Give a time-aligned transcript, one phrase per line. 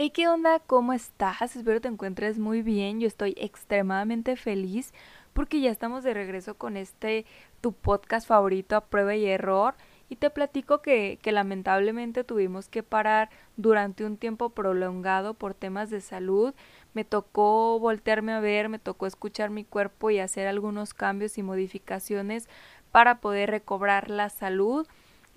[0.00, 0.60] Hey, ¿qué onda?
[0.60, 1.56] ¿Cómo estás?
[1.56, 3.00] Espero te encuentres muy bien.
[3.00, 4.94] Yo estoy extremadamente feliz
[5.32, 7.26] porque ya estamos de regreso con este
[7.60, 9.74] tu podcast favorito a prueba y error.
[10.08, 15.90] Y te platico que, que lamentablemente tuvimos que parar durante un tiempo prolongado por temas
[15.90, 16.54] de salud.
[16.94, 21.42] Me tocó voltearme a ver, me tocó escuchar mi cuerpo y hacer algunos cambios y
[21.42, 22.48] modificaciones
[22.92, 24.86] para poder recobrar la salud.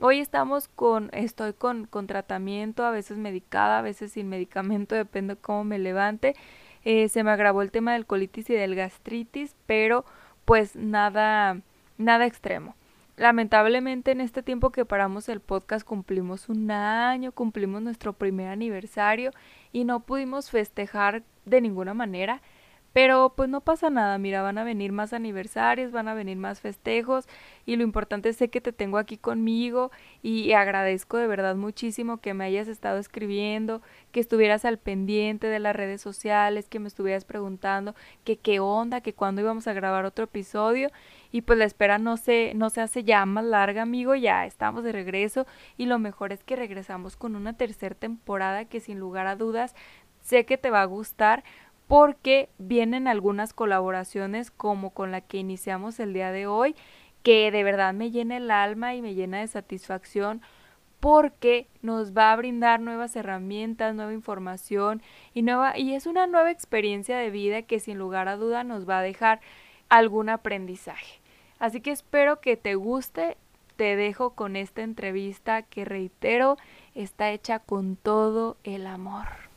[0.04, 5.36] Hoy estamos con, estoy con, con tratamiento, a veces medicada, a veces sin medicamento, depende
[5.36, 6.35] de cómo me levante.
[6.84, 10.04] Eh, se me agravó el tema del colitis y del gastritis, pero
[10.43, 11.62] pues nada,
[11.99, 12.76] nada extremo.
[13.16, 19.30] Lamentablemente en este tiempo que paramos el podcast cumplimos un año, cumplimos nuestro primer aniversario
[19.71, 22.41] y no pudimos festejar de ninguna manera.
[22.93, 26.59] Pero pues no pasa nada, mira, van a venir más aniversarios, van a venir más
[26.59, 27.25] festejos
[27.65, 32.34] y lo importante es que te tengo aquí conmigo y agradezco de verdad muchísimo que
[32.34, 33.81] me hayas estado escribiendo,
[34.12, 38.99] que estuvieras al pendiente de las redes sociales, que me estuvieras preguntando que qué onda,
[38.99, 40.89] que cuándo íbamos a grabar otro episodio
[41.31, 44.84] y pues la espera no se no se hace ya más larga, amigo, ya estamos
[44.84, 45.47] de regreso
[45.77, 49.75] y lo mejor es que regresamos con una tercera temporada que sin lugar a dudas
[50.21, 51.43] sé que te va a gustar
[51.91, 56.73] porque vienen algunas colaboraciones como con la que iniciamos el día de hoy,
[57.21, 60.41] que de verdad me llena el alma y me llena de satisfacción
[61.01, 65.01] porque nos va a brindar nuevas herramientas, nueva información
[65.34, 68.88] y nueva y es una nueva experiencia de vida que sin lugar a duda nos
[68.88, 69.41] va a dejar
[69.90, 71.19] algún aprendizaje.
[71.59, 73.35] Así que espero que te guste.
[73.75, 76.56] Te dejo con esta entrevista que reitero
[76.96, 79.50] está hecha con todo el amor.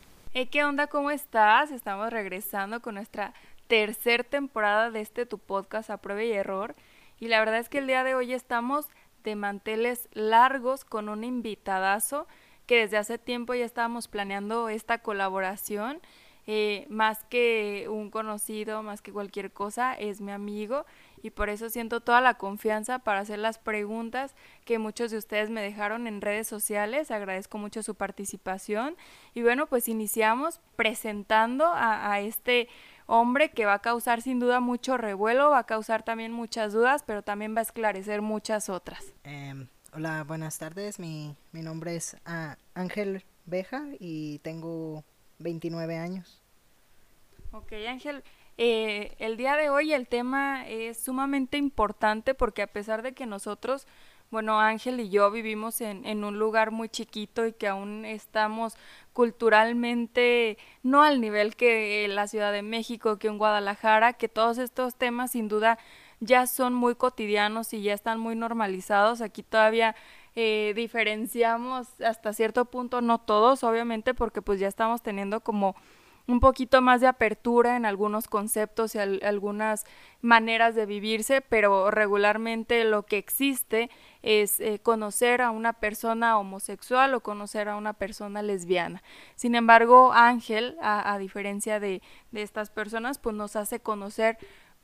[0.50, 0.88] ¿Qué onda?
[0.88, 1.70] ¿Cómo estás?
[1.70, 3.34] Estamos regresando con nuestra
[3.68, 6.74] tercera temporada de este tu podcast a prueba y error.
[7.20, 8.88] Y la verdad es que el día de hoy estamos
[9.22, 12.26] de manteles largos con un invitadazo
[12.66, 16.00] que desde hace tiempo ya estábamos planeando esta colaboración.
[16.48, 20.84] Eh, más que un conocido, más que cualquier cosa, es mi amigo
[21.24, 24.34] y por eso siento toda la confianza para hacer las preguntas
[24.66, 27.10] que muchos de ustedes me dejaron en redes sociales.
[27.10, 28.94] Agradezco mucho su participación
[29.32, 32.68] y bueno, pues iniciamos presentando a, este
[33.06, 37.02] hombre que va a causar sin duda mucho revuelo, va a causar también muchas dudas,
[37.06, 39.14] pero también va a esclarecer muchas otras.
[39.22, 40.98] Em, hola, buenas tardes.
[40.98, 45.04] Mi, mi nombre es ah, Ángel Beja y tengo
[45.38, 46.42] 29 años.
[47.52, 48.22] Ok, Ángel,
[48.56, 53.26] eh, el día de hoy el tema es sumamente importante porque a pesar de que
[53.26, 53.86] nosotros,
[54.30, 58.76] bueno, Ángel y yo vivimos en, en un lugar muy chiquito y que aún estamos
[59.12, 64.96] culturalmente no al nivel que la Ciudad de México, que en Guadalajara, que todos estos
[64.96, 65.78] temas sin duda
[66.20, 69.20] ya son muy cotidianos y ya están muy normalizados.
[69.20, 69.94] Aquí todavía
[70.36, 75.76] eh, diferenciamos hasta cierto punto, no todos, obviamente, porque pues ya estamos teniendo como
[76.26, 79.84] un poquito más de apertura en algunos conceptos y algunas
[80.22, 83.90] maneras de vivirse, pero regularmente lo que existe
[84.22, 89.02] es eh, conocer a una persona homosexual o conocer a una persona lesbiana.
[89.34, 92.00] Sin embargo, Ángel, a, diferencia de,
[92.32, 94.38] estas personas, pues nos hace conocer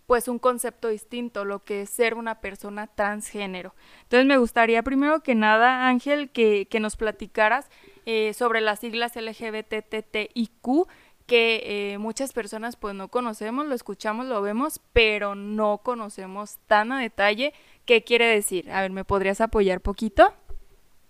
[0.06, 3.74] pues un concepto distinto, lo que es ser una persona transgénero.
[4.02, 7.70] Entonces me gustaría primero que nada, Ángel, que, que nos platicaras
[8.06, 10.88] eh, sobre las siglas LGBTTIQ
[11.30, 16.90] que eh, muchas personas pues no conocemos, lo escuchamos, lo vemos, pero no conocemos tan
[16.90, 17.54] a detalle
[17.84, 18.68] qué quiere decir.
[18.72, 20.34] A ver, ¿me podrías apoyar poquito?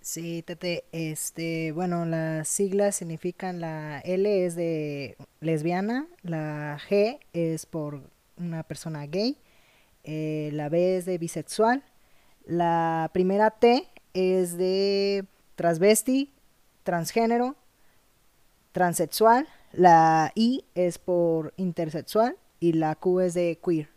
[0.02, 7.64] Sí, Tete, este, bueno, las siglas significan la L es de lesbiana, la G es
[7.64, 8.02] por
[8.36, 9.38] una persona gay,
[10.04, 11.82] eh, la B es de bisexual,
[12.44, 15.24] la primera T es de
[15.54, 16.30] transvesti,
[16.82, 17.56] transgénero,
[18.72, 23.88] transexual, la I es por intersexual y la Q es de queer.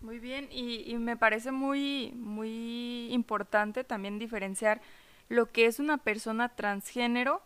[0.00, 4.80] Muy bien, y, me parece muy, muy importante también diferenciar
[5.28, 7.42] lo que es una persona transgénero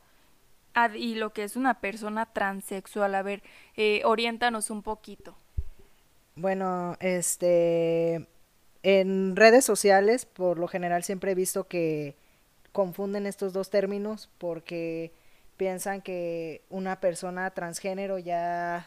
[0.94, 3.14] y lo que es una persona transexual.
[3.16, 3.42] A ver,
[3.76, 5.36] eh, oriéntanos un poquito.
[6.36, 8.28] Bueno, este,
[8.82, 12.16] en redes sociales, por lo general siempre he visto que
[12.72, 15.12] confunden estos dos términos porque
[15.56, 18.86] piensan que una persona transgénero ya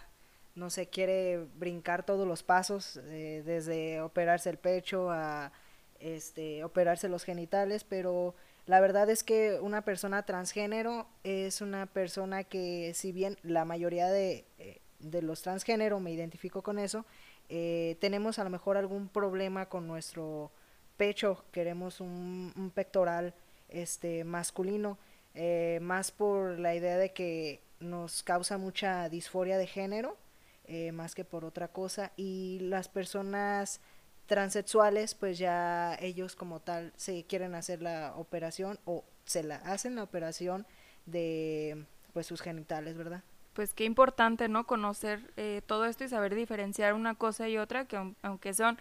[0.56, 5.52] no se quiere brincar todos los pasos, eh, desde operarse el pecho a
[6.00, 8.36] este, operarse los genitales, pero
[8.66, 14.08] la verdad es que una persona transgénero es una persona que si bien la mayoría
[14.08, 17.06] de, eh, de los transgénero, me identifico con eso,
[17.50, 20.52] eh, tenemos a lo mejor algún problema con nuestro
[20.98, 23.34] pecho, queremos un, un pectoral
[23.70, 24.98] este masculino,
[25.40, 30.18] eh, más por la idea de que nos causa mucha disforia de género,
[30.66, 33.80] eh, más que por otra cosa, y las personas
[34.26, 39.96] transexuales, pues ya ellos como tal se quieren hacer la operación o se la hacen
[39.96, 40.66] la operación
[41.06, 43.22] de pues sus genitales, ¿verdad?
[43.54, 44.66] Pues qué importante, ¿no?
[44.66, 48.80] Conocer eh, todo esto y saber diferenciar una cosa y otra, que aunque son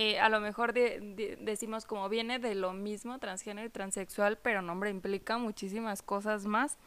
[0.00, 4.70] eh, a lo mejor decimos como viene de lo mismo, transgénero y transexual, pero no,
[4.70, 6.78] hombre, implica muchísimas cosas más.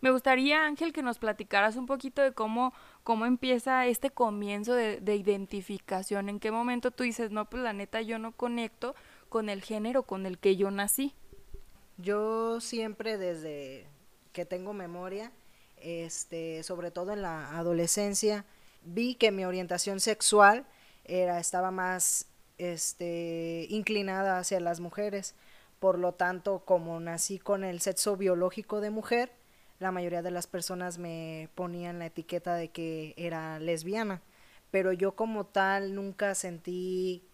[0.00, 2.74] Me gustaría, Ángel, que nos platicaras un poquito de cómo,
[3.04, 7.72] cómo empieza este comienzo de, de identificación, en qué momento tú dices, no, pues la
[7.72, 8.96] neta yo no conecto
[9.28, 11.14] con el género con el que yo nací.
[11.96, 13.86] Yo siempre desde
[14.32, 15.30] que tengo memoria,
[15.76, 18.44] este, sobre todo en la adolescencia,
[18.82, 20.66] vi que mi orientación sexual
[21.04, 22.26] era, estaba más
[22.58, 25.34] este, inclinada hacia las mujeres.
[25.78, 29.32] Por lo tanto, como nací con el sexo biológico de mujer,
[29.78, 34.22] la mayoría de las personas me ponían la etiqueta de que era lesbiana.
[34.70, 37.24] Pero yo como tal nunca sentí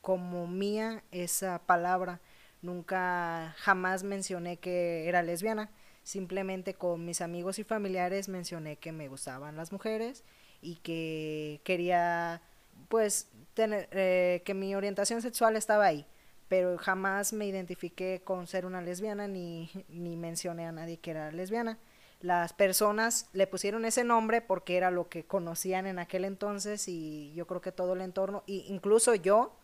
[0.00, 2.20] como mía esa palabra.
[2.62, 5.70] Nunca jamás mencioné que era lesbiana.
[6.02, 10.24] Simplemente con mis amigos y familiares mencioné que me gustaban las mujeres
[10.62, 12.42] y que quería
[12.88, 16.06] pues tener, eh, que mi orientación sexual estaba ahí,
[16.48, 21.30] pero jamás me identifiqué con ser una lesbiana ni, ni mencioné a nadie que era
[21.32, 21.78] lesbiana.
[22.20, 27.32] Las personas le pusieron ese nombre porque era lo que conocían en aquel entonces y
[27.34, 29.56] yo creo que todo el entorno, y incluso yo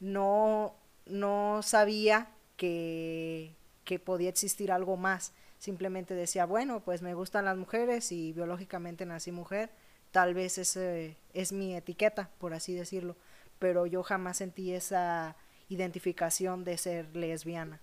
[0.00, 0.74] no,
[1.06, 3.54] no sabía que,
[3.84, 5.32] que podía existir algo más.
[5.58, 9.70] Simplemente decía, bueno, pues me gustan las mujeres y biológicamente nací mujer
[10.14, 13.16] tal vez ese es mi etiqueta, por así decirlo,
[13.58, 15.34] pero yo jamás sentí esa
[15.68, 17.80] identificación de ser lesbiana.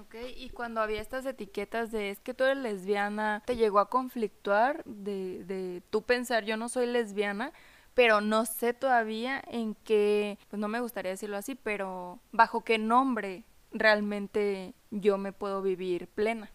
[0.00, 3.90] Ok, y cuando había estas etiquetas de es que tú eres lesbiana, ¿te llegó a
[3.90, 7.52] conflictuar de, de tú pensar yo no soy lesbiana?
[7.92, 12.78] pero no sé todavía en qué, pues no me gustaría decirlo así, pero bajo qué
[12.78, 13.42] nombre
[13.72, 16.48] realmente yo me puedo vivir plena.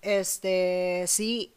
[0.00, 1.54] Este, sí,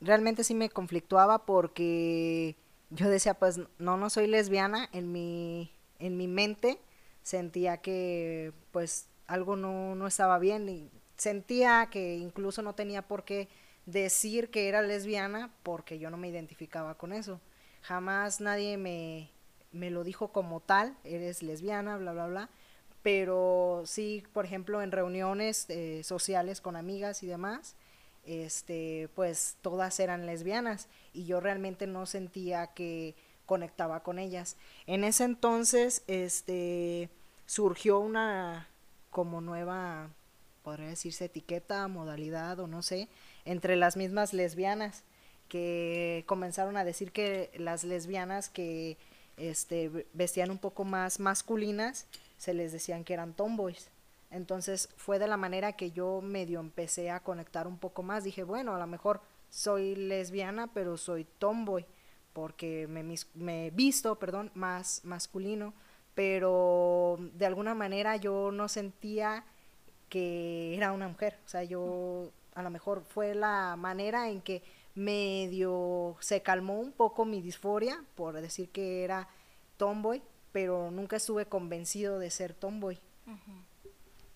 [0.00, 2.56] realmente sí me conflictuaba porque
[2.90, 6.78] yo decía, pues no, no soy lesbiana, en mi, en mi mente
[7.22, 13.24] sentía que pues algo no, no estaba bien y sentía que incluso no tenía por
[13.24, 13.48] qué
[13.86, 17.40] decir que era lesbiana porque yo no me identificaba con eso.
[17.82, 19.30] Jamás nadie me,
[19.72, 22.50] me lo dijo como tal, eres lesbiana, bla, bla, bla.
[23.02, 27.76] Pero sí, por ejemplo, en reuniones eh, sociales con amigas y demás,
[28.26, 33.14] este, pues todas eran lesbianas y yo realmente no sentía que
[33.46, 34.56] conectaba con ellas.
[34.86, 37.10] En ese entonces, este,
[37.46, 38.68] surgió una
[39.10, 40.10] como nueva,
[40.62, 43.08] podría decirse etiqueta, modalidad o no sé,
[43.44, 45.04] entre las mismas lesbianas
[45.48, 48.96] que comenzaron a decir que las lesbianas que
[49.36, 52.06] este vestían un poco más masculinas
[52.38, 53.90] se les decían que eran tomboys
[54.30, 58.24] entonces fue de la manera que yo medio empecé a conectar un poco más.
[58.24, 61.86] Dije, bueno, a lo mejor soy lesbiana, pero soy tomboy,
[62.32, 63.04] porque me,
[63.34, 65.72] me visto, perdón, más masculino,
[66.14, 69.44] pero de alguna manera yo no sentía
[70.08, 71.38] que era una mujer.
[71.44, 74.62] O sea, yo a lo mejor fue la manera en que
[74.94, 79.28] medio se calmó un poco mi disforia por decir que era
[79.76, 82.98] tomboy, pero nunca estuve convencido de ser tomboy.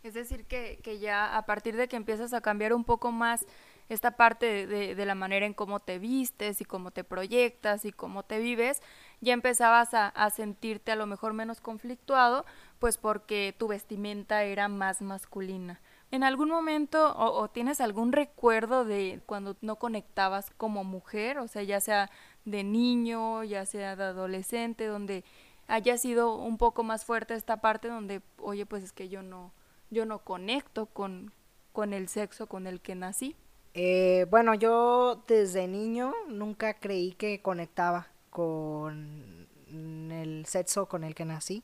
[0.03, 3.45] Es decir, que, que, ya a partir de que empiezas a cambiar un poco más
[3.89, 7.93] esta parte de, de, la manera en cómo te vistes y cómo te proyectas y
[7.93, 8.83] cómo te vives,
[9.21, 12.45] ya empezabas a, a sentirte a lo mejor menos conflictuado,
[12.79, 15.81] pues porque tu vestimenta era más masculina.
[16.11, 21.49] ¿En algún momento o, o, tienes algún recuerdo de cuando no conectabas como mujer, o
[21.49, 22.11] sea, ya sea
[22.45, 25.25] de niño, ya sea de adolescente, donde
[25.67, 29.53] haya sido un poco más fuerte esta parte donde, oye, pues es que yo no,
[29.91, 31.33] yo no conecto con,
[31.73, 33.37] con el sexo con el que nací.
[33.75, 41.25] Eh, bueno, yo desde niño nunca creí que conectaba con el sexo con el que
[41.25, 41.63] nací,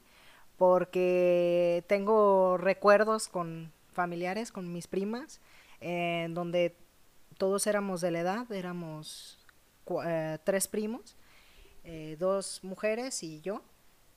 [0.57, 5.41] porque tengo recuerdos con familiares, con mis primas,
[5.81, 6.77] en donde
[7.39, 9.39] todos éramos de la edad, éramos
[10.07, 11.17] eh, tres primos,
[11.85, 13.63] eh, dos mujeres y yo.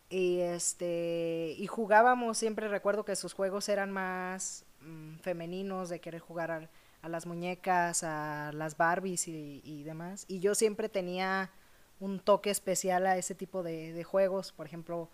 [0.10, 6.22] Y este y jugábamos, siempre recuerdo que sus juegos eran más mm, femeninos, de querer
[6.22, 10.26] jugar a, las muñecas, a las Barbies y, demás.
[10.28, 11.52] Y yo siempre tenía
[12.00, 14.52] un toque especial a ese tipo de, juegos.
[14.52, 15.10] Por ejemplo,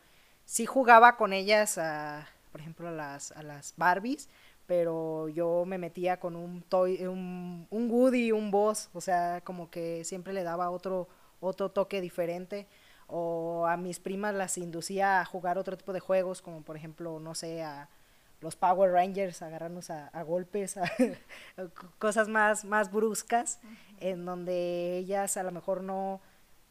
[0.45, 4.29] sí jugaba con ellas, a, por ejemplo, a las, a las Barbies,
[4.67, 9.69] pero yo me metía con un toy, un, un Woody, un Boss, o sea, como
[9.69, 11.07] que siempre le daba otro,
[11.41, 12.67] otro toque diferente.
[13.15, 17.20] O a mis primas las inducía a jugar otro tipo de juegos, como por ejemplo,
[17.20, 17.88] no sé, a
[18.41, 20.91] los Power Rangers, agarrarnos a, golpes, a
[22.00, 23.60] cosas más, más bruscas,
[24.00, 26.22] en donde ellas a lo mejor no,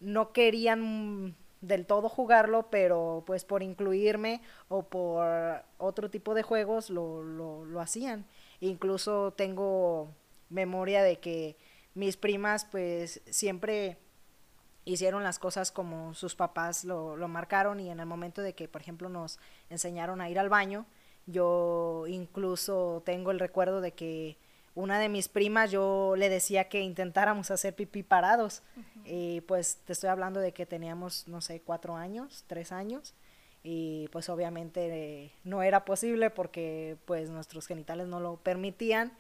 [0.01, 6.91] no querían del todo jugarlo, pero pues por incluirme o por otro tipo de juegos
[6.91, 8.27] lo, lo, lo hacían.
[8.59, 10.11] Incluso tengo
[10.51, 11.57] memoria de que
[11.95, 13.97] mis primas pues siempre
[14.85, 18.69] hicieron las cosas como sus papás lo, lo, marcaron y en el momento de que,
[18.69, 19.39] por ejemplo, nos
[19.71, 20.87] enseñaron a ir al baño,
[21.27, 24.37] yo incluso tengo el recuerdo de que
[24.75, 28.63] una de mis primas yo le decía que intentáramos hacer pipí parados.
[29.05, 33.15] Y pues te estoy hablando de que teníamos, no sé, cuatro años, tres años.
[33.63, 39.13] Y pues obviamente no era posible porque pues nuestros genitales no lo permitían.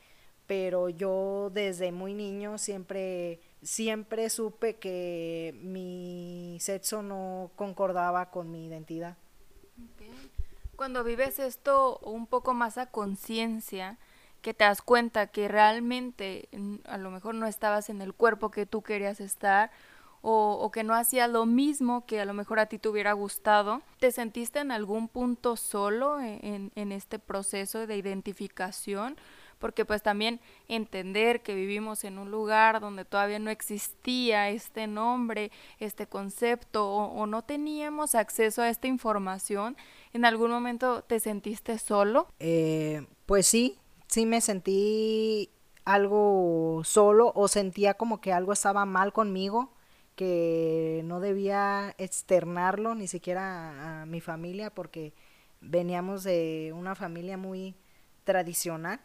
[0.47, 8.66] Pero yo desde muy niño siempre, siempre supe que mi sexo no concordaba con mi
[8.66, 9.16] identidad.
[10.76, 13.99] Cuando vives esto un poco más a conciencia,
[14.40, 16.49] que te das cuenta que realmente
[16.85, 19.71] a lo mejor no estabas en el cuerpo que tú querías estar
[20.25, 23.83] o, que no hacías lo mismo que a lo mejor a ti te hubiera gustado.
[23.99, 29.16] ¿Te sentiste en algún punto solo e, en, en este proceso de identificación?
[29.62, 35.52] Porque pues también entender que vivimos en un lugar donde todavía no existía este nombre,
[35.78, 39.76] este concepto o, no teníamos acceso a esta información,
[40.12, 42.26] ¿en algún momento te sentiste solo?
[42.40, 43.78] Eh, pues sí,
[44.09, 45.49] sí me sentí
[45.85, 49.71] algo solo o sentía como que algo estaba mal conmigo,
[50.16, 55.14] que no debía externarlo ni siquiera a, mi familia porque
[55.61, 57.76] veníamos de una familia muy
[58.25, 59.00] tradicional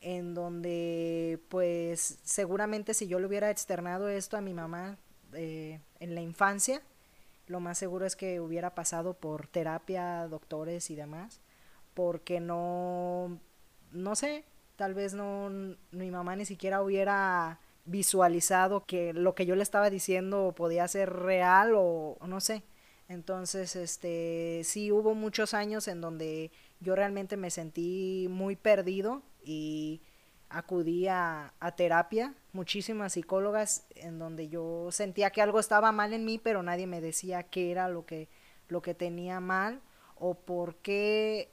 [0.00, 4.96] en donde pues seguramente si yo le hubiera externado esto a mi mamá
[5.32, 6.82] eh, en la infancia,
[7.46, 11.40] lo más seguro es que hubiera pasado por terapia, doctores y demás,
[11.94, 13.38] porque no
[13.92, 14.44] no sé,
[14.76, 15.50] tal vez no,
[15.90, 21.12] mi mamá ni siquiera hubiera visualizado que lo que yo le estaba diciendo podía ser
[21.12, 22.62] real o, no sé.
[23.08, 26.50] Entonces, este, sí hubo muchos años en donde
[26.80, 30.02] yo realmente me sentí muy perdido y
[30.50, 36.24] acudí a, a, terapia, muchísimas psicólogas en donde yo sentía que algo estaba mal en
[36.24, 38.28] mí, pero nadie me decía qué era lo que,
[38.68, 39.80] lo que tenía mal
[40.16, 41.50] o por qué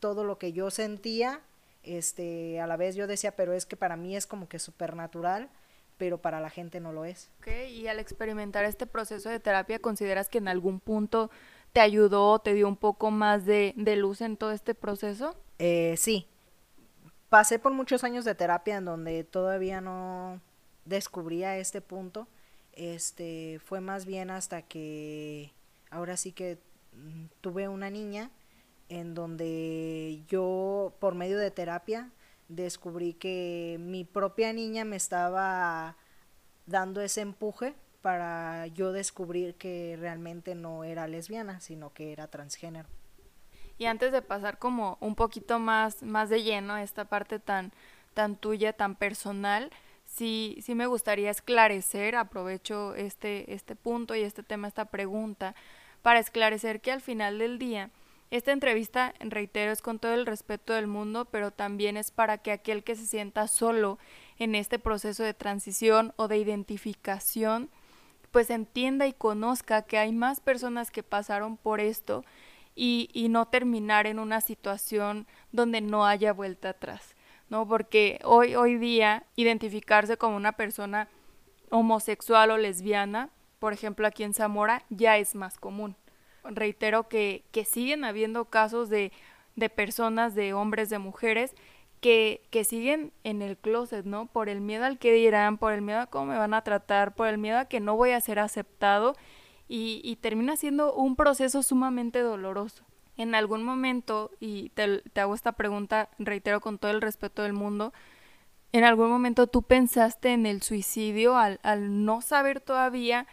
[0.00, 1.42] todo lo que yo sentía
[1.84, 5.50] este, a la vez yo decía, pero es que para mí es como que supernatural,
[5.96, 7.30] pero para la gente no lo es.
[7.38, 11.30] Ok, y al experimentar este proceso de terapia, ¿consideras que en algún punto
[11.72, 15.36] te ayudó, te dio un poco más de, de luz en todo este proceso?
[15.58, 16.26] Eh, sí.
[17.34, 20.40] Pasé por muchos años de terapia en donde todavía no
[20.84, 22.28] descubría este punto.
[22.74, 25.52] Este, fue más bien hasta que
[25.90, 26.60] ahora sí que
[26.92, 28.30] mm, tuve una niña
[28.88, 32.12] en donde yo por medio de terapia
[32.46, 35.96] descubrí que mi propia niña me estaba
[36.66, 42.88] dando ese empuje para yo descubrir que realmente no era lesbiana, sino que era transgénero.
[43.78, 47.72] Y antes de pasar como un poquito más, más de lleno esta parte tan,
[48.14, 49.70] tan tuya, tan personal,
[50.04, 55.54] sí, sí me gustaría esclarecer, aprovecho este, este punto y este tema, esta pregunta,
[56.02, 57.90] para esclarecer que al final del día,
[58.30, 62.52] esta entrevista, reitero, es con todo el respeto del mundo, pero también es para que
[62.52, 63.98] aquel que se sienta solo
[64.38, 67.70] en este proceso de transición o de identificación,
[68.30, 72.24] pues entienda y conozca que hay más personas que pasaron por esto
[72.74, 77.14] y, y no terminar en una situación donde no haya vuelta atrás,
[77.48, 77.66] ¿no?
[77.66, 81.08] Porque hoy, hoy día identificarse como una persona
[81.70, 85.96] homosexual o lesbiana, por ejemplo aquí en Zamora, ya es más común
[86.44, 89.12] reitero que, que siguen habiendo casos de,
[89.56, 91.54] de personas, de hombres, de mujeres,
[92.00, 94.26] que, que, siguen en el closet, ¿no?
[94.26, 97.14] Por el miedo al que dirán, por el miedo a cómo me van a tratar,
[97.14, 99.16] por el miedo a que no voy a ser aceptado
[99.68, 102.84] y, y termina siendo un proceso sumamente doloroso.
[103.16, 107.92] En algún momento, y te, hago esta pregunta, reitero con todo el respeto del mundo,
[108.72, 113.28] ¿En algún momento tú pensaste en el suicidio al, al no saber todavía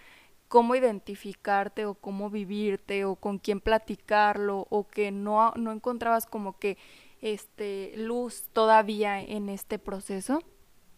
[0.49, 6.59] cómo identificarte o cómo vivirte o con quién platicarlo o que no, no encontrabas como
[6.59, 6.77] que
[7.21, 10.43] este luz todavía en este proceso?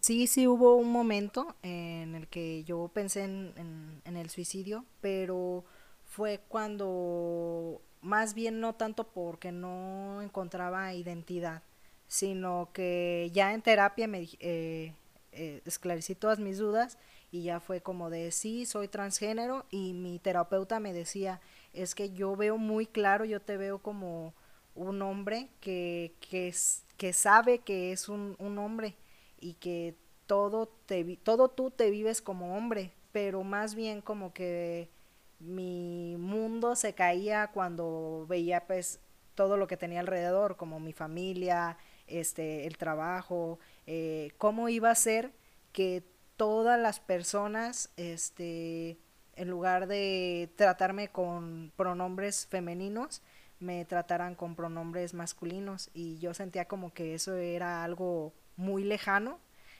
[0.03, 5.63] Sí, sí hubo un momento en el que yo pensé en, en, el suicidio, pero
[6.03, 11.63] fue cuando más bien no tanto porque no encontraba identidad,
[12.10, 14.93] sino que ya en terapia me eh,
[15.31, 16.98] eh, esclarecí todas mis dudas
[17.31, 21.39] y ya fue como de sí, soy transgénero y mi terapeuta me decía,
[21.72, 24.33] es que yo veo muy claro, yo te veo como
[24.75, 26.53] un hombre que, que,
[26.98, 28.98] que sabe que es un, un hombre
[29.43, 29.95] y que
[30.25, 34.89] todo, te, todo tú te vives como hombre, pero más bien como que
[35.39, 39.00] mi mundo se caía cuando veía pues
[39.35, 44.95] todo lo que tenía alrededor, como mi familia, este, el trabajo, eh, cómo iba a
[44.95, 45.33] ser
[45.73, 46.03] que
[46.38, 48.97] todas las personas, este,
[49.35, 53.21] en lugar de tratarme con pronombres femeninos,
[53.59, 55.89] me trataran con pronombres masculinos.
[55.93, 59.39] Y yo sentía como que eso era algo muy lejano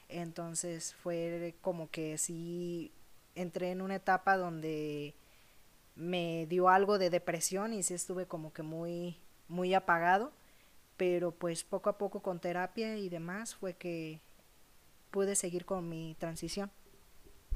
[0.10, 2.92] entonces fue como que sí
[3.36, 5.13] entré en una etapa donde
[5.96, 10.32] me dio algo de depresión y sí estuve como que muy muy apagado
[10.98, 14.20] pero pues poco a poco con terapia y demás fue que
[15.12, 16.72] pude seguir con mi transición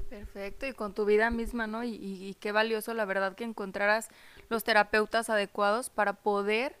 [0.08, 1.84] Perfecto, y con tu vida misma, ¿no?
[1.84, 4.08] Y, y, qué valioso, la verdad, que encontraras
[4.48, 6.76] los terapeutas adecuados para poder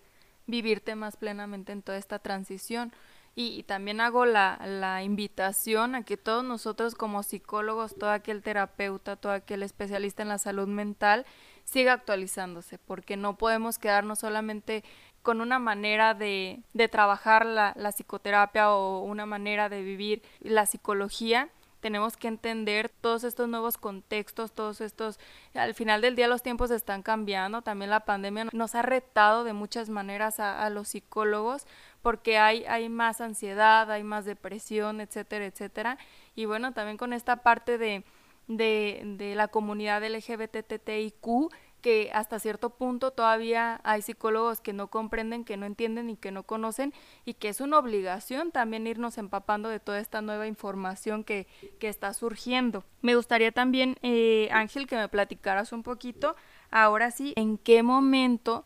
[0.46, 2.92] vivirte más plenamente en toda esta transición.
[3.40, 9.14] Y, también hago la, la, invitación a que todos nosotros como psicólogos, todo aquel terapeuta,
[9.14, 11.24] todo aquel especialista en la salud mental,
[11.62, 14.82] siga actualizándose, porque no podemos quedarnos solamente
[15.22, 20.66] con una manera de, de trabajar la, la psicoterapia o una manera de vivir la
[20.66, 21.48] psicología.
[21.80, 25.20] Tenemos que entender todos estos nuevos contextos, todos estos,
[25.54, 29.52] al final del día los tiempos están cambiando, también la pandemia nos ha retado de
[29.52, 31.66] muchas maneras a, los psicólogos
[32.02, 35.98] porque hay, hay más ansiedad, hay más depresión, etcétera, etcétera.
[36.34, 38.04] Y bueno, también con esta parte de,
[38.46, 45.44] de, de la comunidad LGBTTIQ, que hasta cierto punto todavía hay psicólogos que no comprenden,
[45.44, 46.92] que no entienden y que no conocen
[47.24, 51.46] y que es una obligación también irnos empapando de toda esta nueva información que,
[51.78, 52.84] que está surgiendo.
[53.00, 56.34] Me gustaría también, eh, Ángel, que me platicaras un poquito,
[56.70, 58.64] ahora sí, en qué momento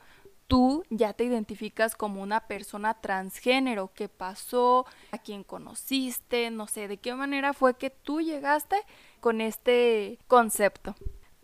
[0.52, 6.88] tú ya te identificas como una persona transgénero, qué pasó, a quién conociste, no sé,
[6.88, 8.76] de qué manera fue que tú llegaste
[9.20, 10.94] con este concepto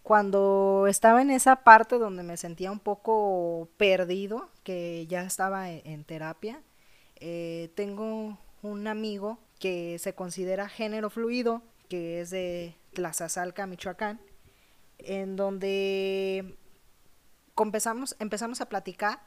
[0.03, 5.81] cuando estaba en esa parte donde me sentía un poco perdido, que ya estaba e-,
[5.87, 6.61] en, terapia,
[7.17, 14.21] eh, tengo un amigo que se considera género fluido, que es de Tlazazalca, Michoacán,
[14.99, 16.59] en donde
[17.63, 19.21] empezamos, empezamos a platicar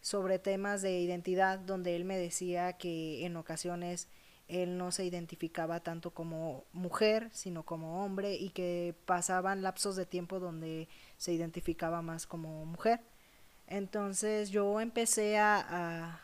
[0.00, 4.08] sobre temas de identidad, donde él me decía que en ocasiones
[4.48, 10.06] él no se identificaba tanto como mujer, sino como hombre, y que pasaban lapsos de
[10.06, 13.00] tiempo donde se identificaba más como mujer.
[13.66, 16.20] Entonces yo empecé a,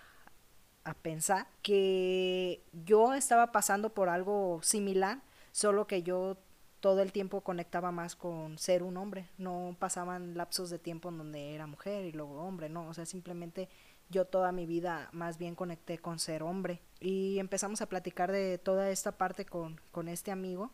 [0.84, 6.36] a, pensar que yo estaba pasando por algo similar, solo que yo
[6.80, 11.18] todo el tiempo conectaba más con ser un hombre, no pasaban lapsos de tiempo en
[11.18, 13.68] donde era mujer y luego hombre, no, o sea, simplemente
[14.08, 18.58] yo toda mi vida más bien conecté con ser hombre y empezamos a platicar de
[18.58, 20.72] toda esta parte con, con este amigo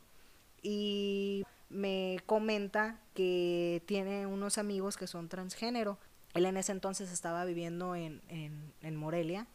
[0.63, 5.99] y me comenta que tiene unos amigos que son transgénero.
[6.35, 9.47] Él en ese entonces estaba viviendo en, en, en Morelia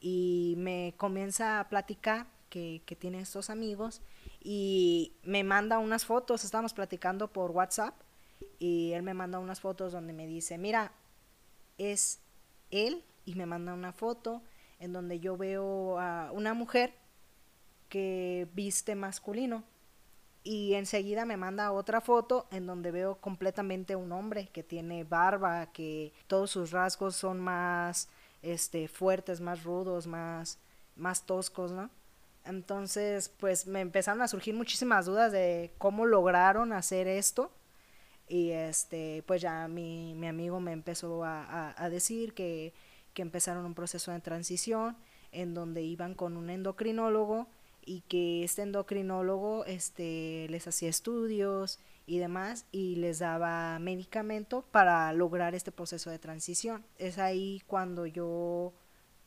[0.00, 4.02] y me comienza a platicar que, tiene estos amigos
[4.42, 7.94] y me manda unas fotos, estábamos platicando por WhatsApp
[8.58, 10.92] y él me manda unas fotos donde me dice, mira,
[11.78, 12.20] es
[12.70, 14.42] él y me manda una foto
[14.78, 16.92] en donde yo veo a una mujer
[17.88, 19.64] que viste masculino
[20.42, 25.66] y enseguida me manda otra foto en donde veo completamente un hombre que tiene barba,
[25.72, 28.08] que todos sus rasgos son más
[28.42, 30.58] este fuertes, más rudos, más
[30.96, 31.90] más toscos, ¿no?
[32.44, 37.50] Entonces, pues me empezaron a surgir muchísimas dudas de cómo lograron hacer esto.
[38.28, 42.72] Y este, pues ya mi, mi amigo me empezó a, a decir que
[43.14, 44.96] que empezaron un proceso de transición
[45.32, 47.46] en donde iban con un endocrinólogo
[47.84, 55.12] y que este endocrinólogo este, les hacía estudios y demás y les daba medicamento para
[55.12, 56.84] lograr este proceso de transición.
[56.98, 58.72] Es ahí cuando yo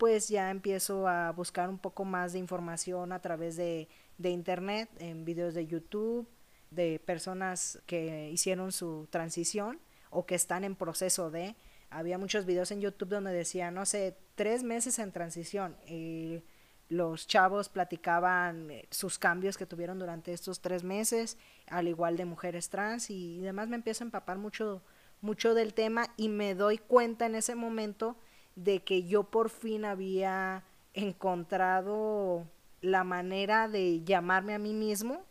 [0.04, 3.88] pues ya empiezo a buscar un poco más de información a través de,
[4.18, 6.28] de internet, en videos de YouTube,
[6.72, 11.56] de personas que hicieron su transición o que están en proceso de.
[11.89, 15.78] Había muchos videos en YouTube donde decía, no sé, tres meses en transición.
[15.88, 16.44] Y
[16.89, 21.38] los chavos platicaban eh, sus cambios que tuvieron durante estos tres meses,
[21.68, 23.70] al igual de mujeres trans y, demás.
[23.70, 24.84] Me empiezo a empapar mucho,
[25.22, 28.18] mucho del tema y me doy cuenta en ese momento
[28.56, 30.63] de que yo por fin había
[30.94, 32.46] encontrado
[32.82, 35.24] la manera de llamarme a mí mismo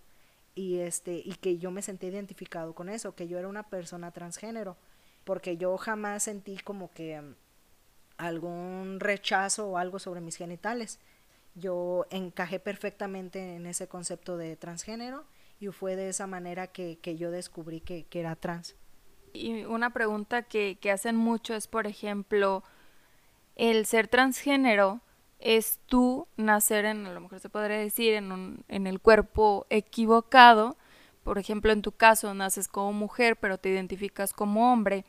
[0.55, 4.11] y este y que yo me sentí identificado con eso, que yo era una persona
[4.11, 4.77] transgénero,
[5.25, 7.35] porque yo jamás sentí como que mm,
[8.17, 10.99] algún rechazo o algo sobre mis genitales.
[11.55, 15.25] Yo encajé perfectamente en ese concepto de transgénero
[15.61, 18.75] y fue de esa manera que, que yo descubrí que, que, era trans.
[19.35, 22.65] Y una pregunta que, que hacen mucho es, por ejemplo,
[23.57, 25.01] el ser transgénero
[25.38, 29.67] es tú nacer en, a lo mejor se podría decir, en, un, en el cuerpo
[29.71, 30.77] equivocado.
[31.25, 35.05] Por ejemplo, en tu caso naces como mujer, pero te identificas como hombre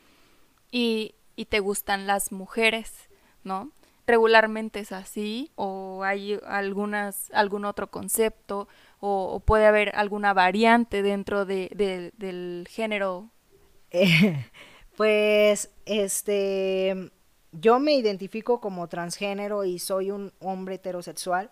[0.70, 3.08] y, y te gustan las mujeres,
[3.44, 3.70] ¿no?
[4.06, 8.68] Regularmente es así, o hay algunas, algún otro concepto,
[9.00, 11.70] o, puede haber alguna variante dentro de,
[12.16, 13.30] del género.
[14.96, 17.10] pues, este,
[17.60, 21.50] yo me identifico como transgénero y soy un hombre heterosexual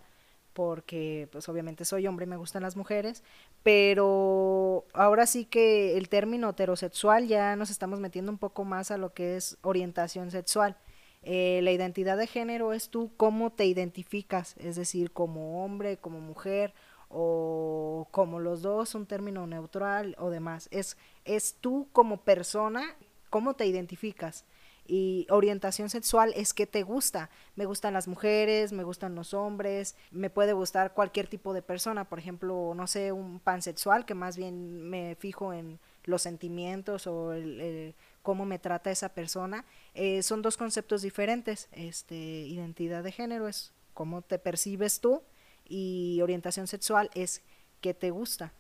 [0.53, 3.23] porque pues obviamente soy hombre y me gustan las mujeres,
[3.63, 8.99] pero ahora sí que el término heterosexual ya nos estamos metiendo un poco más a
[8.99, 10.77] lo que es orientación sexual.
[11.23, 16.21] Eh, la identidad de género es tú cómo te identificas, es decir, como hombre, como
[16.21, 16.75] mujer
[17.09, 20.69] o como los dos, un término neutral o demás.
[20.71, 22.97] Es, es tú como persona,
[23.31, 24.45] cómo te identificas
[24.87, 27.31] y orientación sexual es que te gusta.
[27.57, 32.09] Me gustan las mujeres, me gustan los hombres, me puede gustar cualquier tipo de persona,
[32.09, 37.33] por ejemplo, no sé, un pansexual que más bien me fijo en los sentimientos o
[37.33, 39.65] el, cómo me trata esa persona.
[39.95, 41.69] Eh, son dos conceptos diferentes.
[41.73, 45.23] Este, identidad de género es cómo te percibes tú
[45.69, 47.43] y orientación sexual es
[47.81, 48.53] qué te gusta.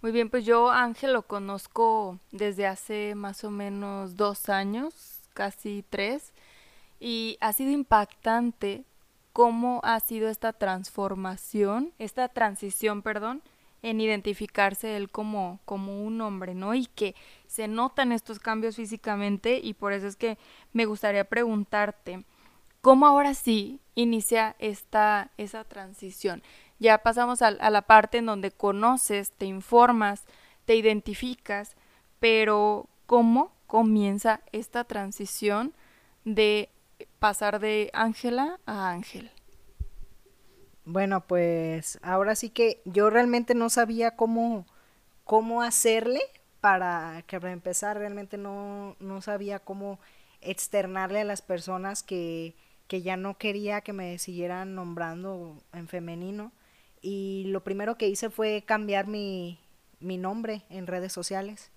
[0.00, 5.84] Muy bien, pues yo Ángel lo conozco desde hace más o menos dos años, casi
[5.90, 6.32] tres,
[7.00, 8.84] y ha sido impactante
[9.32, 13.42] cómo ha sido esta transformación, esta transición, perdón,
[13.82, 16.74] en identificarse él como, como un hombre, ¿no?
[16.74, 17.16] Y que
[17.48, 20.38] se notan estos cambios físicamente y por eso es que
[20.72, 22.24] me gustaría preguntarte,
[22.82, 26.42] ¿cómo ahora sí inicia esta, esa transición?
[26.78, 30.24] Ya pasamos a, la parte en donde conoces, te informas,
[30.64, 31.76] te identificas,
[32.20, 35.74] pero ¿cómo comienza esta transición
[36.24, 36.70] de
[37.18, 39.30] pasar de Ángela a Ángel?
[40.84, 44.64] Bueno, pues ahora sí que yo realmente no sabía cómo,
[45.24, 46.20] cómo hacerle
[46.60, 49.98] para que para empezar realmente no, no sabía cómo
[50.40, 52.54] externarle a las personas que,
[52.86, 56.52] que ya no quería que me siguieran nombrando en femenino
[57.08, 59.58] y lo primero que hice fue cambiar mi,
[59.98, 61.70] mi nombre en redes sociales.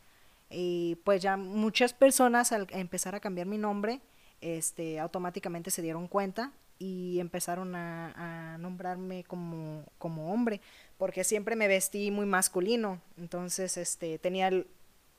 [0.49, 4.01] Y pues ya muchas personas al empezar a cambiar mi nombre,
[4.41, 10.59] este, automáticamente se dieron cuenta y empezaron a, nombrarme como, como hombre,
[10.97, 14.67] porque siempre me vestí muy masculino, entonces este, tenía el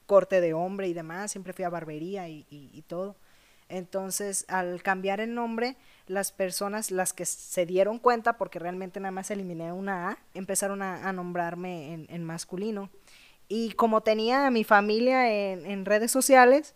[0.05, 3.17] corte de hombre y demás, siempre fui a barbería y, y todo.
[3.71, 9.13] Entonces, al cambiar el nombre, las personas, las que se dieron cuenta, porque realmente nada
[9.13, 12.91] más eliminé una A, empezaron a, nombrarme en, masculino.
[13.49, 16.75] Y como tenía a mi familia en, redes sociales,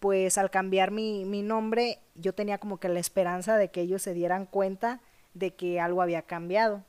[0.00, 4.02] pues al cambiar mi, mi, nombre, yo tenía como que la esperanza de que ellos
[4.02, 5.00] se dieran cuenta
[5.34, 6.84] de que algo había cambiado.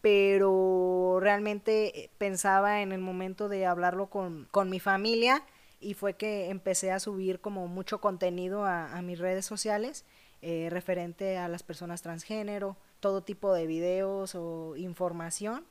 [0.00, 5.42] Pero realmente pensaba en el momento de hablarlo con, con mi familia
[5.80, 10.04] y fue que empecé a subir como mucho contenido a, mis redes sociales
[10.42, 15.64] eh, referente a las personas transgénero, todo tipo de videos o información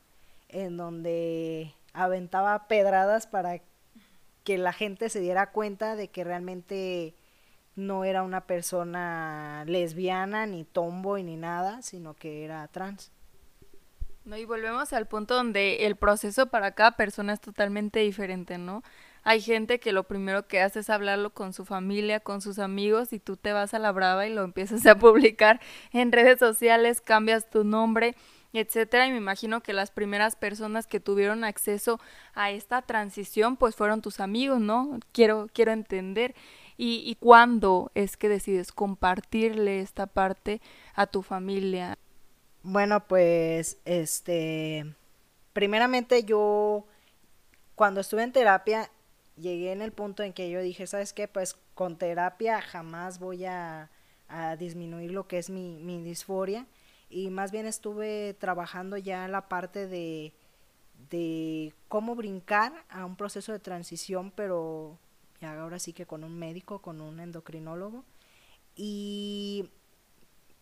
[0.48, 3.60] en donde aventaba pedradas para
[4.44, 7.14] que la gente se diera cuenta de que realmente
[7.74, 13.10] no era una persona lesbiana, ni tomboy, ni nada, sino que era trans.
[14.24, 18.82] No, y volvemos al punto donde el proceso para cada persona es totalmente diferente, ¿no?
[19.28, 23.12] Hay gente que lo primero que hace es hablarlo con su familia, con sus amigos
[23.12, 25.60] y tú te vas a la brava y lo empiezas a publicar
[25.92, 28.14] en redes sociales, cambias tu nombre,
[28.52, 31.98] etcétera y me imagino que las primeras personas que tuvieron acceso
[32.34, 35.00] a esta transición pues fueron tus amigos, ¿no?
[35.10, 36.36] Quiero quiero entender
[36.78, 40.60] ¿Y, y cuándo es que decides compartirle esta parte
[40.94, 41.98] a tu familia?
[42.62, 44.94] Bueno, pues, este,
[45.54, 46.84] primeramente yo,
[47.74, 48.90] cuando estuve en terapia,
[49.36, 51.28] llegué en el punto en que yo dije, ¿sabes qué?
[51.28, 53.90] Pues con terapia jamás voy a,
[54.28, 56.66] a disminuir lo que es mi, mi disforia
[57.08, 60.32] y más bien estuve trabajando ya la parte de,
[61.10, 64.98] de cómo brincar a un proceso de transición, pero
[65.40, 68.04] ya ahora sí que con un médico, con un endocrinólogo.
[68.74, 69.70] Y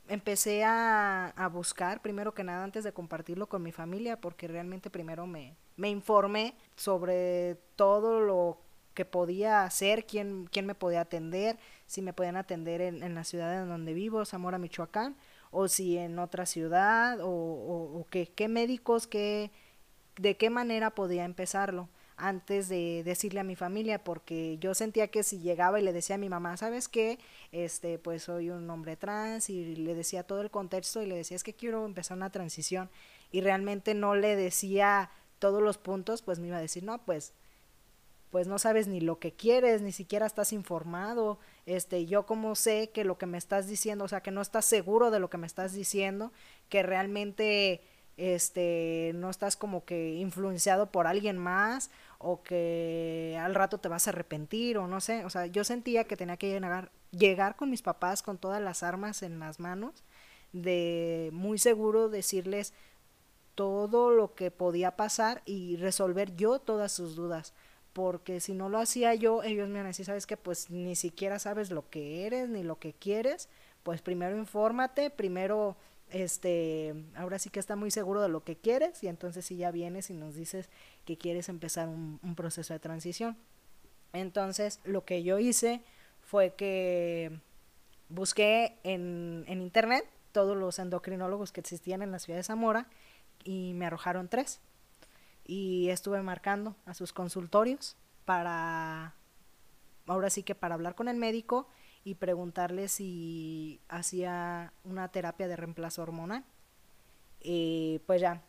[0.08, 4.90] empecé a, a, buscar, primero que nada, antes de compartirlo con mi familia, porque realmente
[4.90, 8.58] primero me, me informé sobre todo lo
[8.94, 13.24] que podía hacer, quién, quién me podía atender, si me podían atender en, en la
[13.24, 15.16] ciudad en donde vivo, Zamora, Michoacán,
[15.50, 19.50] o si en otra ciudad, o, o, o qué, qué médicos, qué,
[20.16, 25.24] de qué manera podía empezarlo antes de decirle a mi familia porque yo sentía que
[25.24, 27.18] si llegaba y le decía a mi mamá, ¿sabes qué?
[27.50, 31.36] Este, pues soy un hombre trans y le decía todo el contexto y le decía,
[31.36, 32.88] es que quiero empezar una transición
[33.32, 37.34] y realmente no le decía todos los puntos, pues me iba a decir, "No, pues
[38.34, 42.90] pues no sabes ni lo que quieres, ni siquiera estás informado, este, yo como sé
[42.92, 45.38] que lo que me estás diciendo, o sea, que no estás seguro de lo que
[45.38, 46.32] me estás diciendo,
[46.68, 47.80] que realmente
[48.16, 54.08] este no estás como que influenciado por alguien más o que al rato te vas
[54.08, 57.70] a arrepentir o no sé, o sea, yo sentía que tenía que llegar, llegar con
[57.70, 60.02] mis papás con todas las armas en las manos,
[60.52, 62.72] de muy seguro decirles
[63.54, 67.54] todo lo que podía pasar y resolver yo todas sus dudas
[67.94, 71.70] porque si no lo hacía yo, ellos me van sabes que pues ni siquiera sabes
[71.70, 73.48] lo que eres ni lo que quieres,
[73.84, 75.76] pues primero infórmate, primero
[76.10, 79.70] este, ahora sí que está muy seguro de lo que quieres y entonces si ya
[79.70, 80.68] vienes y nos dices
[81.04, 83.36] que quieres empezar un, un proceso de transición.
[84.12, 85.80] Entonces lo que yo hice
[86.20, 87.38] fue que
[88.08, 92.88] busqué en, en internet todos los endocrinólogos que existían en la ciudad de Zamora
[93.44, 94.60] y me arrojaron tres
[95.44, 99.14] y estuve marcando a sus consultorios para,
[100.06, 101.68] ahora sí que para hablar con el médico
[102.02, 106.44] y preguntarle si hacía una terapia de reemplazo hormonal.
[107.40, 108.42] Y pues ya,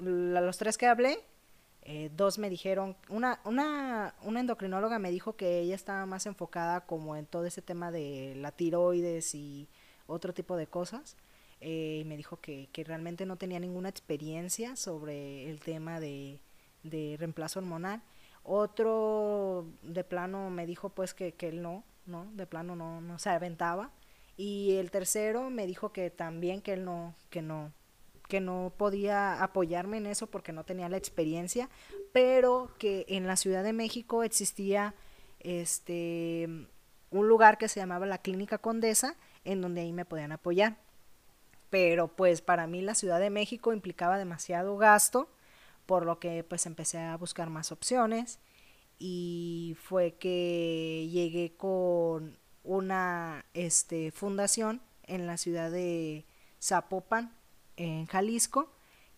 [0.00, 1.18] los tres que hablé,
[1.82, 6.82] eh, dos me dijeron, una, una, una endocrinóloga me dijo que ella estaba más enfocada
[6.82, 9.68] como en todo ese tema de la tiroides y
[10.06, 11.16] otro tipo de cosas
[11.62, 16.40] eh, me dijo que, que, realmente no tenía ninguna experiencia sobre el tema de,
[16.82, 18.02] de, reemplazo hormonal.
[18.42, 23.18] Otro de plano me dijo pues que, que él no, no, de plano no, no
[23.20, 23.92] se aventaba.
[24.36, 27.72] Y el tercero me dijo que también que él no, que no,
[28.28, 31.70] que no podía apoyarme en eso porque no tenía la experiencia,
[32.12, 34.94] pero que en la Ciudad de México existía
[35.38, 36.48] este
[37.10, 40.78] un lugar que se llamaba la Clínica Condesa, en donde ahí me podían apoyar
[41.72, 45.30] pero pues para mí la Ciudad de México implicaba demasiado gasto,
[45.86, 48.40] por lo que pues empecé a buscar más opciones
[48.98, 56.26] y fue que llegué con una este, fundación en la ciudad de
[56.60, 57.34] Zapopan,
[57.78, 58.70] en Jalisco,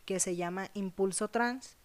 [0.04, 1.76] que se llama Impulso Trans,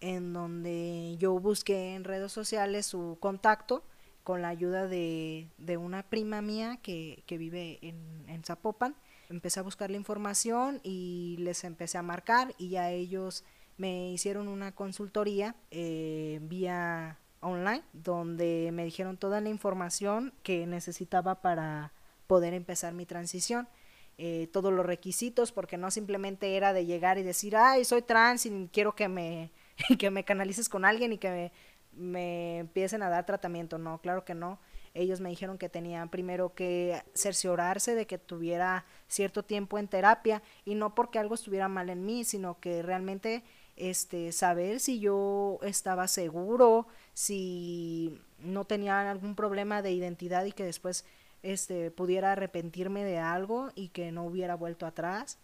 [0.00, 3.84] en donde yo busqué en redes sociales su contacto
[4.22, 8.96] con la ayuda de, de una prima mía que, que vive en, en Zapopan
[9.34, 13.44] empecé a buscar la información y les empecé a marcar y ya ellos
[13.76, 21.42] me hicieron una consultoría eh, vía online donde me dijeron toda la información que necesitaba
[21.42, 21.92] para
[22.26, 23.68] poder empezar mi transición.
[24.16, 28.46] Eh, todos los requisitos porque no simplemente era de llegar y decir ay soy trans
[28.46, 29.50] y quiero que me
[29.98, 31.52] que me canalices con alguien y que me,
[31.96, 34.60] me empiecen a dar tratamiento no claro que no
[34.94, 40.42] ellos me dijeron que tenían primero que cerciorarse de que tuviera cierto tiempo en terapia
[40.64, 43.42] y no porque algo estuviera mal en mí, sino que realmente
[43.76, 50.64] este saber si yo estaba seguro, si no tenía algún problema de identidad y que
[50.64, 51.04] después
[51.42, 55.38] este pudiera arrepentirme de algo y que no hubiera vuelto atrás.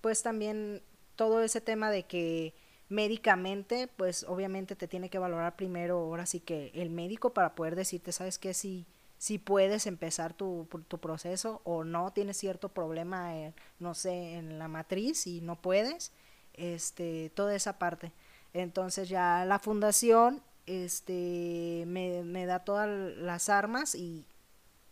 [0.00, 0.82] Pues también
[1.16, 2.54] todo ese tema de que
[2.90, 7.76] médicamente, pues obviamente te tiene que valorar primero, ahora sí que el médico para poder
[7.76, 8.84] decirte, sabes que si,
[9.16, 13.32] si puedes empezar tu, tu proceso o no, tienes cierto problema,
[13.78, 16.12] no sé, en la matriz y no puedes,
[16.54, 18.12] este, toda esa parte.
[18.52, 24.26] Entonces ya la fundación este, me, me da todas las armas y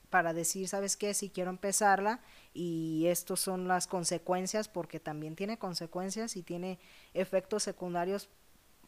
[0.09, 1.15] para decir, ¿sabes qué?
[1.15, 2.21] Si quiero empezarla
[2.61, 6.79] y estos son las consecuencias porque también tiene consecuencias y tiene
[7.15, 8.29] efectos secundarios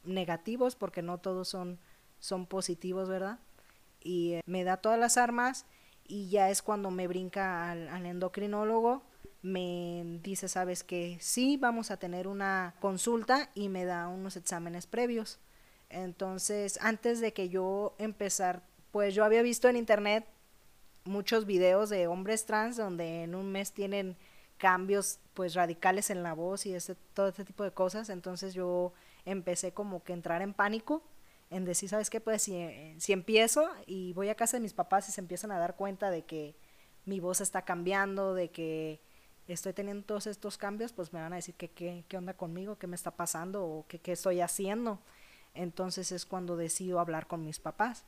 [0.02, 1.78] negativos porque no todos son,
[2.18, 3.38] son positivos, ¿verdad?
[4.02, 5.66] y eh, me da todas las armas
[6.06, 9.02] y ya es cuando me brinca al, al endocrinólogo
[9.42, 14.86] me dice, sabes que sí, vamos a tener una consulta y me da unos exámenes
[14.86, 15.38] previos.
[15.88, 20.26] Entonces, antes de que yo empezar, pues yo había visto en internet
[21.10, 24.16] muchos videos de hombres trans donde en un mes tienen
[24.56, 28.08] cambios pues radicales en la voz y ese, todo este tipo de cosas.
[28.08, 28.92] Entonces yo
[29.24, 31.02] empecé como que entrar en pánico,
[31.50, 32.20] en decir, ¿sabes qué?
[32.20, 35.58] Pues si, si empiezo y voy a casa de mis papás y se empiezan a
[35.58, 36.54] dar cuenta de que
[37.04, 39.00] mi voz está cambiando, de que
[39.48, 42.78] estoy teniendo todos estos cambios, pues me van a decir que qué, qué onda conmigo,
[42.78, 45.00] qué me está pasando o qué, qué estoy haciendo.
[45.54, 48.04] Entonces es cuando decido hablar con mis papás.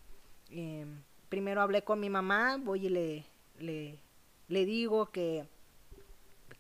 [0.51, 0.87] Eh,
[1.33, 3.25] primero hablé con mi mamá, voy y le,
[3.59, 3.99] le,
[4.49, 5.47] le digo que,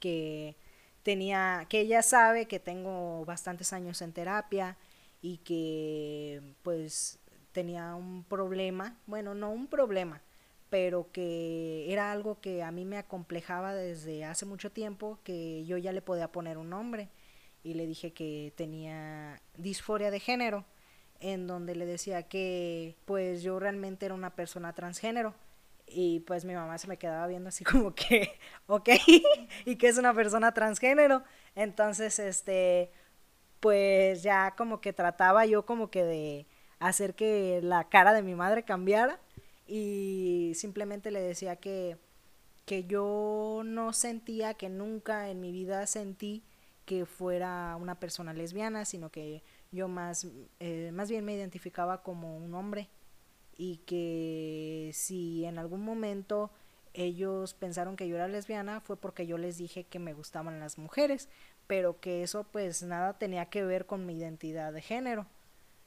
[0.01, 0.57] que
[1.03, 4.79] tenía, que ella sabe que tengo bastantes años en terapia
[5.21, 7.19] y que pues
[7.53, 10.23] tenía un problema, bueno, no un problema,
[10.71, 15.77] pero que era algo que a mí me acomplejaba desde hace mucho tiempo, que yo
[15.77, 17.11] ya le podía poner un nombre.
[17.63, 20.65] Y le dije que tenía disforia de género,
[21.23, 25.35] en donde le decía que pues yo realmente era una persona transgénero.
[25.87, 28.89] Y pues mi mamá se me quedaba viendo así como que, ok,
[29.65, 31.23] y que es una persona transgénero.
[31.55, 32.91] Entonces, este,
[33.61, 36.47] pues ya como que trataba yo como que de
[36.81, 39.21] hacer que la cara de mi madre cambiara
[39.67, 41.99] y simplemente le decía que,
[42.67, 46.43] que yo no sentía, que nunca en mi vida sentí
[46.85, 50.27] que fuera una persona lesbiana, sino que yo más,
[50.61, 52.89] eh, más bien me identificaba como un hombre
[53.57, 56.51] y que si en algún momento
[56.95, 60.79] ellos pensaron que yo era lesbiana fue porque yo les dije que me gustaban las
[60.79, 61.29] mujeres,
[61.67, 65.27] pero que eso pues nada tenía que ver con mi identidad de género.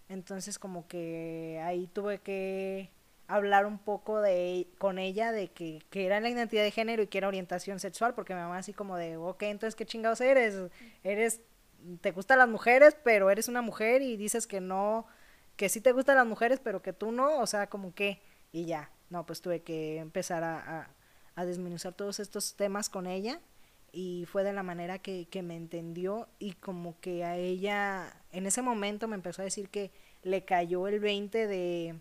[0.09, 2.89] Entonces como que ahí tuve que
[3.27, 7.07] hablar un poco de con ella de que, que, era la identidad de género y
[7.07, 10.55] que era orientación sexual, porque mi mamá así como de, ok, entonces qué chingados eres,
[11.03, 11.41] eres,
[12.01, 15.05] te gustan las mujeres, pero eres una mujer y dices que no,
[15.55, 18.21] que sí te gustan las mujeres, pero que tú no, o sea, como que,
[18.51, 20.89] y ya, no, pues tuve que empezar a,
[21.35, 23.39] a, todos estos temas con ella
[23.91, 28.45] y fue de la manera que, que me entendió y como que a ella en
[28.45, 29.91] ese momento me empezó a decir que
[30.23, 31.95] le cayó el 20 de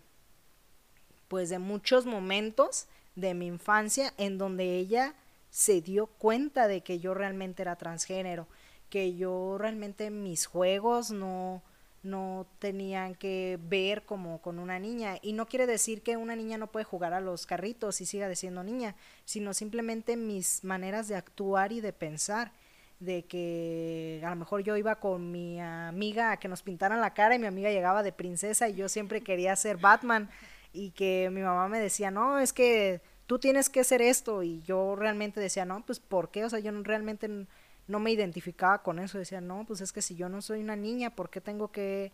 [1.27, 5.15] pues de muchos momentos de mi infancia en donde ella
[5.49, 8.47] se dio cuenta de que yo realmente era transgénero,
[8.89, 11.61] que yo realmente mis juegos no
[12.05, 15.17] no tenían que ver como con una niña.
[15.21, 18.33] Y no quiere decir que una niña no puede jugar a los carritos y siga
[18.35, 18.95] siendo niña,
[19.25, 22.51] sino simplemente mis maneras de actuar y de pensar
[22.99, 27.13] de que a lo mejor yo iba con mi amiga a que nos pintaran la
[27.13, 30.29] cara y mi amiga llegaba de princesa y yo siempre quería ser Batman
[30.71, 34.61] y que mi mamá me decía, no, es que tú tienes que hacer esto y
[34.61, 36.45] yo realmente decía, no, pues ¿por qué?
[36.45, 37.47] O sea, yo realmente
[37.87, 40.75] no me identificaba con eso, decía, no, pues es que si yo no soy una
[40.75, 42.11] niña, ¿por qué tengo que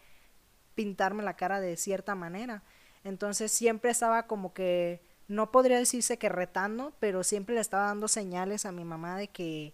[0.76, 2.64] pintarme la cara de cierta manera?
[3.04, 8.10] Entonces siempre estaba como que, no podría decirse que retando, pero siempre le estaba dando
[8.10, 9.74] señales a mi mamá de que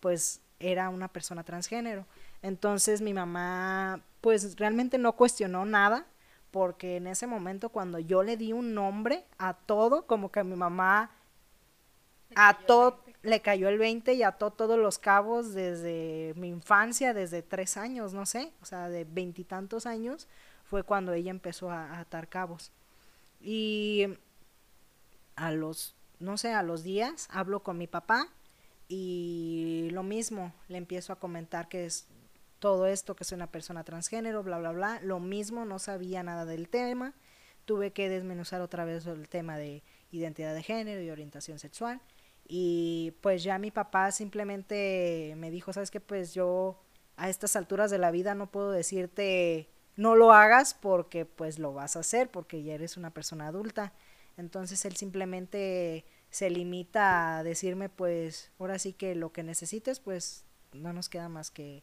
[0.00, 2.06] pues era una persona transgénero.
[2.42, 6.06] Entonces mi mamá pues realmente no cuestionó nada,
[6.50, 10.56] porque en ese momento cuando yo le di un nombre a todo, como que mi
[10.56, 11.10] mamá
[12.34, 17.42] a todo le cayó el 20 y ató todos los cabos desde mi infancia, desde
[17.42, 20.26] tres años, no sé, o sea, de veintitantos años
[20.64, 22.72] fue cuando ella empezó a, atar cabos.
[23.40, 24.06] Y
[25.36, 28.28] a los, no sé, a los días hablo con mi papá
[28.88, 32.06] y lo mismo, le empiezo a comentar que es
[32.58, 35.00] todo esto, que soy una persona transgénero, bla, bla, bla.
[35.02, 37.12] Lo mismo, no sabía nada del tema.
[37.64, 39.82] Tuve que desmenuzar otra vez el tema de
[40.12, 42.00] identidad de género y orientación sexual.
[42.46, 46.80] Y pues ya mi papá simplemente me dijo, sabes que pues yo
[47.16, 51.74] a estas alturas de la vida no puedo decirte no lo hagas porque pues lo
[51.74, 53.92] vas a hacer porque ya eres una persona adulta.
[54.36, 60.44] Entonces él simplemente se limita a decirme pues ahora sí que lo que necesites pues
[60.72, 61.82] no nos queda más que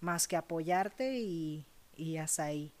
[0.00, 2.72] más que apoyarte y, y hasta ahí.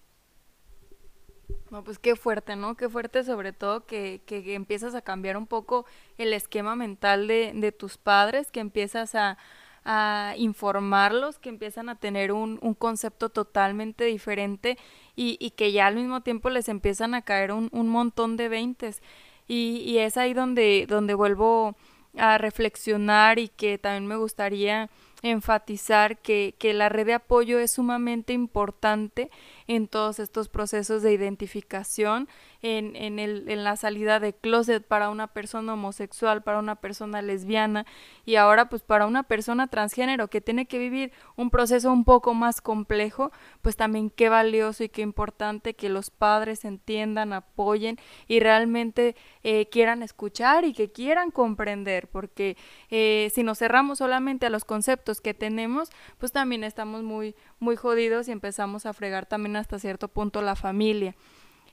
[1.70, 2.76] No, pues qué fuerte, ¿no?
[2.76, 5.84] Qué fuerte sobre todo que, que, empiezas a cambiar un poco
[6.16, 9.36] el esquema mental de, de tus padres, que empiezas a,
[9.84, 14.78] a, informarlos, que empiezan a tener un, un concepto totalmente diferente
[15.14, 18.48] y, y, que ya al mismo tiempo les empiezan a caer un, un montón de
[18.48, 19.02] veintes.
[19.46, 21.76] Y, y es ahí donde, donde vuelvo
[22.16, 24.90] a reflexionar y que también me gustaría
[25.22, 29.30] enfatizar que, que, la red de apoyo es sumamente importante
[29.68, 32.26] en todos estos procesos de identificación
[32.62, 37.22] en, en, el, en la salida de closet para una persona homosexual, para una persona
[37.22, 37.86] lesbiana
[38.24, 42.32] y ahora pues para una persona transgénero que tiene que vivir un proceso un poco
[42.32, 48.40] más complejo, pues también qué valioso y qué importante que los padres entiendan, apoyen y
[48.40, 52.56] realmente eh, quieran escuchar y que quieran comprender, porque
[52.90, 57.76] eh, si nos cerramos solamente a los conceptos que tenemos, pues también estamos muy, muy
[57.76, 61.14] jodidos y empezamos a fregar también hasta cierto punto la familia.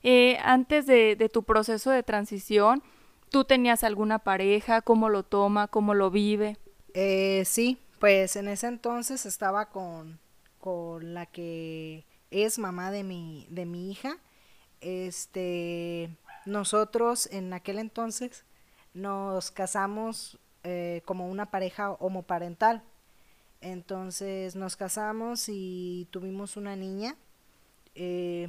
[0.03, 2.83] Eh, antes de, tu proceso de transición,
[3.29, 4.81] ¿tú tenías alguna pareja?
[4.81, 5.67] ¿Cómo lo toma?
[5.67, 6.57] ¿Cómo lo vive?
[6.93, 10.19] Eh, sí, pues en ese entonces estaba con,
[10.59, 14.17] con la que es mamá de mi, de mi hija.
[14.81, 16.15] Este,
[16.45, 18.45] nosotros en aquel entonces
[18.93, 22.83] nos casamos eh, como una pareja homoparental.
[23.61, 27.15] Entonces nos casamos y tuvimos una niña.
[27.95, 28.47] Eh,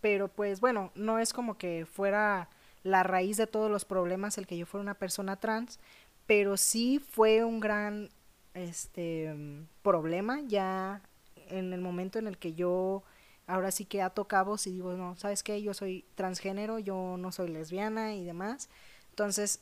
[0.00, 2.48] pero pues bueno, no es como que fuera
[2.82, 5.78] la raíz de todos los problemas el que yo fuera una persona trans,
[6.26, 8.10] pero sí fue un gran
[8.54, 9.34] este
[9.82, 11.02] problema ya
[11.48, 13.02] en el momento en el que yo
[13.46, 15.60] ahora sí que ato cabos y digo, no, ¿sabes qué?
[15.62, 18.68] Yo soy transgénero, yo no soy lesbiana y demás.
[19.10, 19.60] Entonces,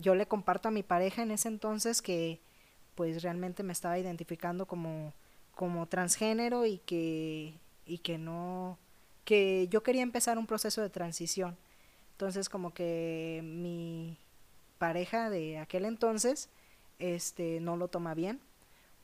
[0.00, 2.40] yo le comparto a mi pareja en ese entonces que
[2.94, 5.12] pues realmente me estaba identificando como
[5.54, 7.54] como transgénero y que
[7.86, 8.78] y que no
[9.24, 11.56] que yo quería empezar un proceso de transición.
[12.12, 14.18] Entonces como que mi
[14.78, 16.50] pareja de aquel entonces
[16.98, 18.40] este no lo toma bien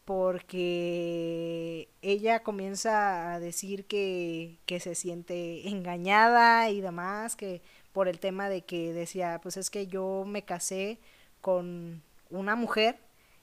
[0.05, 7.63] porque ella comienza a decir que, que se siente engañada y demás, que
[7.93, 10.99] por el tema de que decía, pues es que yo me casé
[11.41, 12.99] con una mujer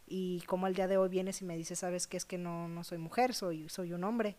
[0.08, 2.68] y como el día de hoy vienes y me dices, sabes que es que no,
[2.68, 4.36] no soy mujer, soy, soy un hombre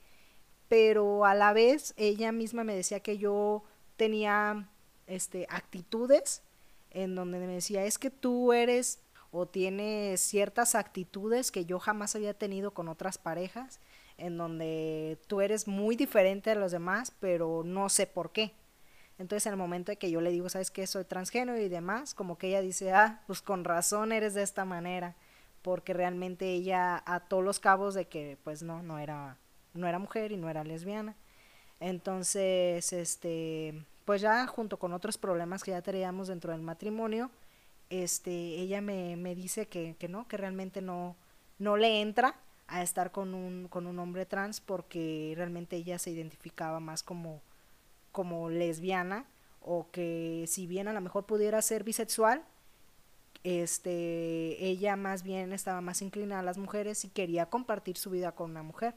[0.69, 3.65] pero a la vez ella misma me decía que yo
[3.97, 4.69] tenía
[5.07, 6.43] este actitudes
[6.91, 9.01] en donde me decía, es que tú eres
[9.31, 13.79] o tienes ciertas actitudes que yo jamás había tenido con otras parejas,
[14.17, 18.55] en donde tú eres muy diferente a los demás, pero no sé por qué.
[19.19, 20.87] Entonces en el momento de que yo le digo, ¿sabes qué?
[20.87, 24.65] Soy transgénero y demás, como que ella dice, ah, pues con razón eres de esta
[24.65, 25.17] manera,
[25.63, 29.37] porque realmente ella ató los cabos de que pues no, no era
[29.79, 31.17] no era mujer y no era lesbiana.
[31.81, 37.31] Entonces, este, pues ya junto con otros problemas que ya teníamos dentro del matrimonio,
[37.91, 41.17] este, ella me, me dice que, que, no, que realmente no,
[41.59, 42.35] no le entra
[42.67, 47.41] a estar con un, con un hombre trans porque realmente ella se identificaba más como,
[48.13, 49.25] como lesbiana
[49.61, 52.45] o que si bien a lo mejor pudiera ser bisexual,
[53.45, 58.33] este, ella más bien estaba más inclinada a las mujeres y quería compartir su vida
[58.33, 58.95] con una mujer.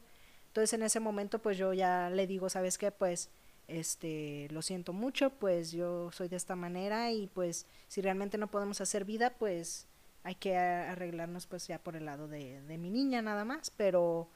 [0.51, 2.91] Entonces en ese momento pues yo ya le digo, ¿sabes qué?
[2.91, 3.29] Pues
[3.69, 8.47] este, lo siento mucho, pues yo soy de esta manera y pues si realmente no
[8.51, 9.87] podemos hacer vida, pues
[10.23, 14.27] hay que arreglarnos pues ya por el lado de, de mi niña nada más, pero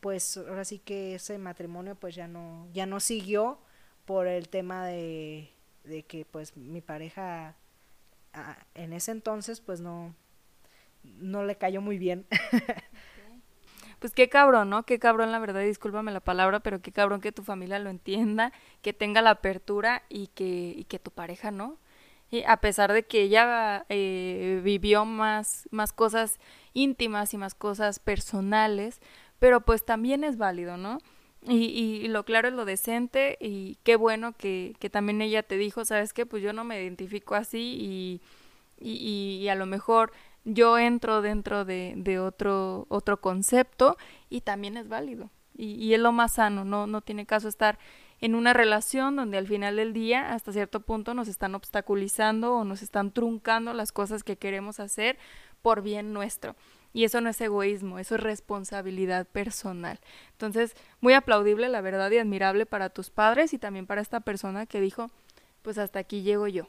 [0.00, 3.60] pues ahora sí que ese matrimonio pues ya no, ya no siguió
[4.06, 5.52] por el tema de,
[5.84, 7.54] de que pues mi pareja
[8.74, 10.16] en ese entonces pues no,
[11.04, 12.26] no le cayó muy bien.
[14.00, 14.84] pues qué cabrón, ¿no?
[14.84, 18.52] Qué cabrón, la verdad, discúlpame la palabra, pero qué cabrón que tu familia lo entienda,
[18.82, 21.76] que tenga la apertura y que, y que tu pareja no.
[22.30, 26.38] Y a pesar de que ella eh, vivió más, más cosas
[26.72, 29.00] íntimas y más cosas personales,
[29.38, 30.98] pero pues también es válido, ¿no?
[31.42, 31.66] Y,
[32.04, 35.84] y, lo claro es lo decente y qué bueno que, que también ella te dijo,
[35.86, 36.26] ¿sabes qué?
[36.26, 38.20] Pues yo no me identifico así y,
[38.78, 40.12] y, y a lo mejor
[40.44, 43.96] yo entro dentro de, otro, otro concepto
[44.28, 45.30] y también es válido.
[45.56, 47.78] Y, y, es lo más sano, no, no tiene caso estar
[48.20, 52.64] en una relación donde al final del día, hasta cierto punto, nos están obstaculizando o
[52.64, 55.18] nos están truncando las cosas que queremos hacer
[55.62, 56.54] por bien nuestro.
[56.92, 60.00] Y eso no es egoísmo, eso es responsabilidad personal.
[60.32, 64.66] Entonces, muy aplaudible, la verdad, y admirable para tus padres y también para esta persona
[64.66, 65.10] que dijo,
[65.62, 66.68] pues hasta aquí llego yo.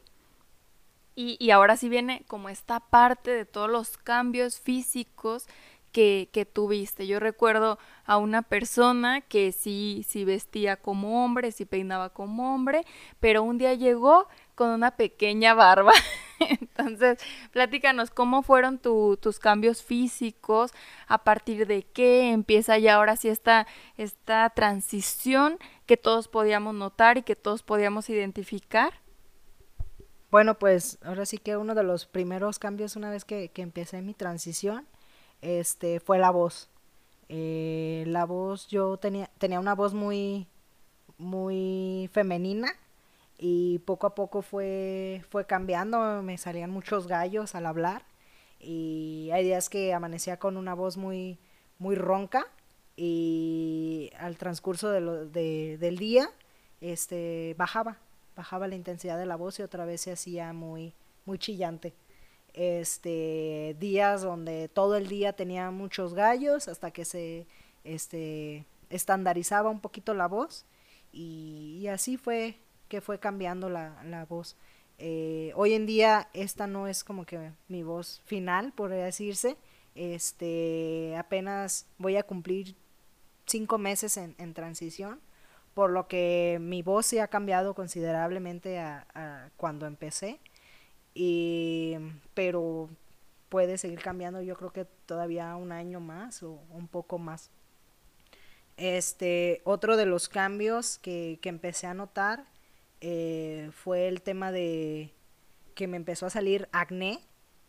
[1.15, 5.47] Y, y ahora sí viene como esta parte de todos los cambios físicos
[5.91, 7.05] que, que, tuviste.
[7.07, 12.85] Yo recuerdo a una persona que sí, sí vestía como hombre, sí peinaba como hombre,
[13.19, 15.93] pero un día llegó con una pequeña barba.
[16.39, 17.19] Entonces,
[17.51, 20.71] platícanos cómo fueron tu, tus cambios físicos,
[21.07, 27.17] a partir de qué empieza ya ahora sí esta, esta transición que todos podíamos notar
[27.17, 29.00] y que todos podíamos identificar.
[30.31, 34.01] Bueno, pues ahora sí que uno de los primeros cambios una vez que, que empecé
[34.01, 34.87] mi transición
[35.41, 36.69] este, fue la voz.
[37.27, 40.47] Eh, la voz, yo tenía, tenía una voz muy,
[41.17, 42.69] muy femenina
[43.37, 48.03] y poco a poco fue, fue cambiando, me salían muchos gallos al hablar
[48.59, 51.39] y hay días que amanecía con una voz muy,
[51.77, 52.45] muy ronca
[52.95, 56.29] y al transcurso de del día
[56.81, 57.97] este, bajaba,
[58.41, 61.93] bajaba la intensidad de la voz y otra vez se hacía muy, muy chillante.
[62.55, 67.45] Este, días donde todo el día tenía muchos gallos hasta que se
[67.83, 70.65] este, estandarizaba un poquito la voz
[71.13, 72.57] y, así fue
[72.89, 74.57] que fue cambiando la, la voz.
[74.97, 79.55] Eh, hoy en día esta no es como que mi voz final, podría decirse.
[79.93, 82.75] Este, apenas voy a cumplir
[83.45, 85.21] cinco meses en, en transición
[85.73, 90.39] por lo que mi voz sí ha cambiado considerablemente a, cuando empecé,
[91.13, 91.97] y,
[92.33, 92.89] pero
[93.49, 97.49] puede seguir cambiando yo creo que todavía un año más o un poco más.
[98.77, 102.45] Este, otro de los cambios que, que empecé a notar
[103.01, 105.11] eh, fue el tema de
[105.75, 107.19] que me empezó a salir acné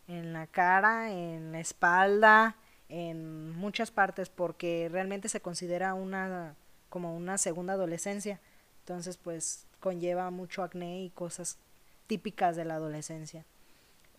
[0.07, 2.55] en la cara, en la espalda,
[2.87, 6.55] en muchas partes, porque realmente se considera una
[6.93, 8.39] como una segunda adolescencia.
[8.81, 11.57] Entonces, pues conlleva mucho acné y cosas
[12.05, 13.45] típicas de la adolescencia.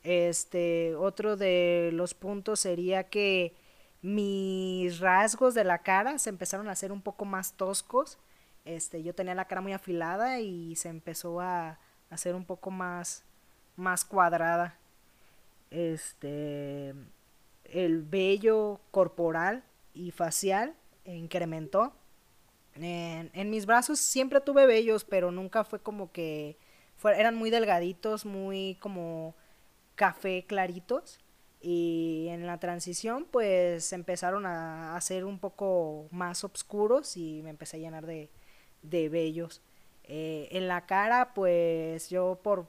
[0.02, 3.54] Este, otro de los puntos sería que
[4.02, 8.18] mis rasgos de la cara se empezaron a hacer un poco más toscos.
[8.64, 11.78] Este, yo tenía la cara muy afilada y se empezó a
[12.10, 13.22] hacer un poco más
[13.76, 14.76] más cuadrada.
[15.70, 16.92] Este,
[17.66, 19.62] el vello corporal
[19.92, 21.92] y facial incrementó
[22.76, 26.56] en, mis brazos siempre tuve vellos, pero nunca fue como que
[27.04, 29.34] eran muy delgaditos, muy como
[29.94, 31.20] café claritos.
[31.60, 37.78] Y en la transición pues empezaron a, ser un poco más oscuros y me empecé
[37.78, 38.30] a llenar de,
[38.82, 39.62] de vellos.
[40.04, 42.66] Eh, en la cara pues yo por,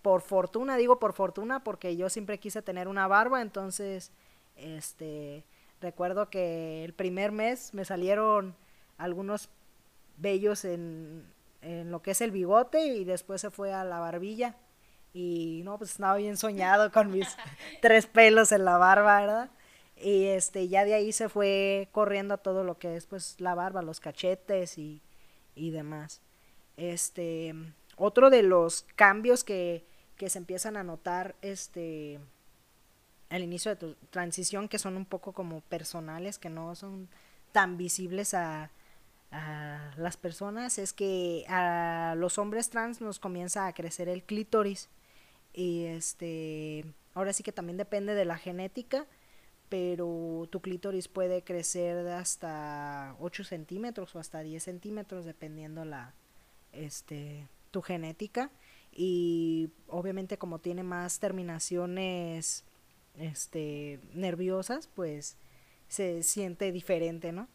[0.00, 4.12] por fortuna, digo por fortuna porque yo siempre quise tener una barba, entonces
[4.56, 5.44] este
[5.82, 8.56] recuerdo que el primer mes me salieron
[8.98, 9.48] algunos
[10.18, 11.24] vellos en,
[11.62, 14.56] en lo que es el bigote y después se fue a la barbilla
[15.12, 17.26] y no, pues estaba bien soñado con mis
[17.82, 19.50] tres pelos en la barba, ¿verdad?
[19.96, 23.54] Y este, ya de ahí se fue corriendo a todo lo que es pues la
[23.54, 25.00] barba, los cachetes y,
[25.54, 26.20] y demás.
[26.76, 27.54] Este,
[27.96, 29.84] otro de los cambios que,
[30.16, 32.20] que se empiezan a notar, este,
[33.30, 37.08] al inicio de tu transición, que son un poco como personales, que no son
[37.50, 38.70] tan visibles a,
[39.30, 44.88] a las personas es que a los hombres trans nos comienza a crecer el clítoris.
[45.52, 49.06] Y este ahora sí que también depende de la genética
[49.68, 56.14] pero tu clítoris puede crecer hasta 8 centímetros o hasta 10 centímetros dependiendo la
[56.72, 58.50] este tu genética.
[58.92, 62.64] Y obviamente como tiene más terminaciones
[63.18, 65.36] este nerviosas pues
[65.88, 67.48] se siente diferente no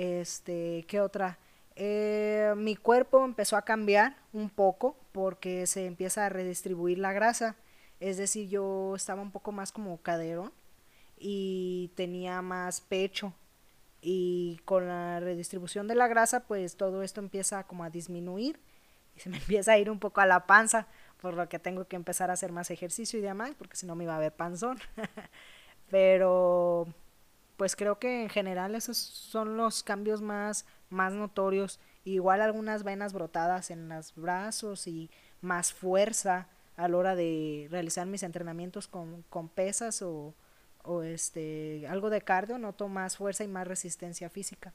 [0.00, 1.38] este, ¿qué otra?
[1.76, 7.56] Eh, mi cuerpo empezó a cambiar un poco porque se empieza a redistribuir la grasa.
[8.00, 10.52] Es decir, yo estaba un poco más como caderón
[11.18, 13.34] y tenía más pecho.
[14.00, 18.58] Y con la redistribución de la grasa, pues todo esto empieza como a disminuir
[19.14, 20.86] y se me empieza a ir un poco a la panza,
[21.20, 23.96] por lo que tengo que empezar a hacer más ejercicio y demás, porque si no
[23.96, 24.78] me iba a ver panzón.
[25.90, 26.86] Pero
[27.60, 31.78] pues creo que en general esos son los cambios más, más notorios.
[32.04, 35.10] Igual algunas venas brotadas en los brazos y
[35.42, 36.48] más fuerza
[36.78, 40.34] a la hora de realizar mis entrenamientos con, con pesas o,
[40.84, 44.72] o este algo de cardio, noto más fuerza y más resistencia física.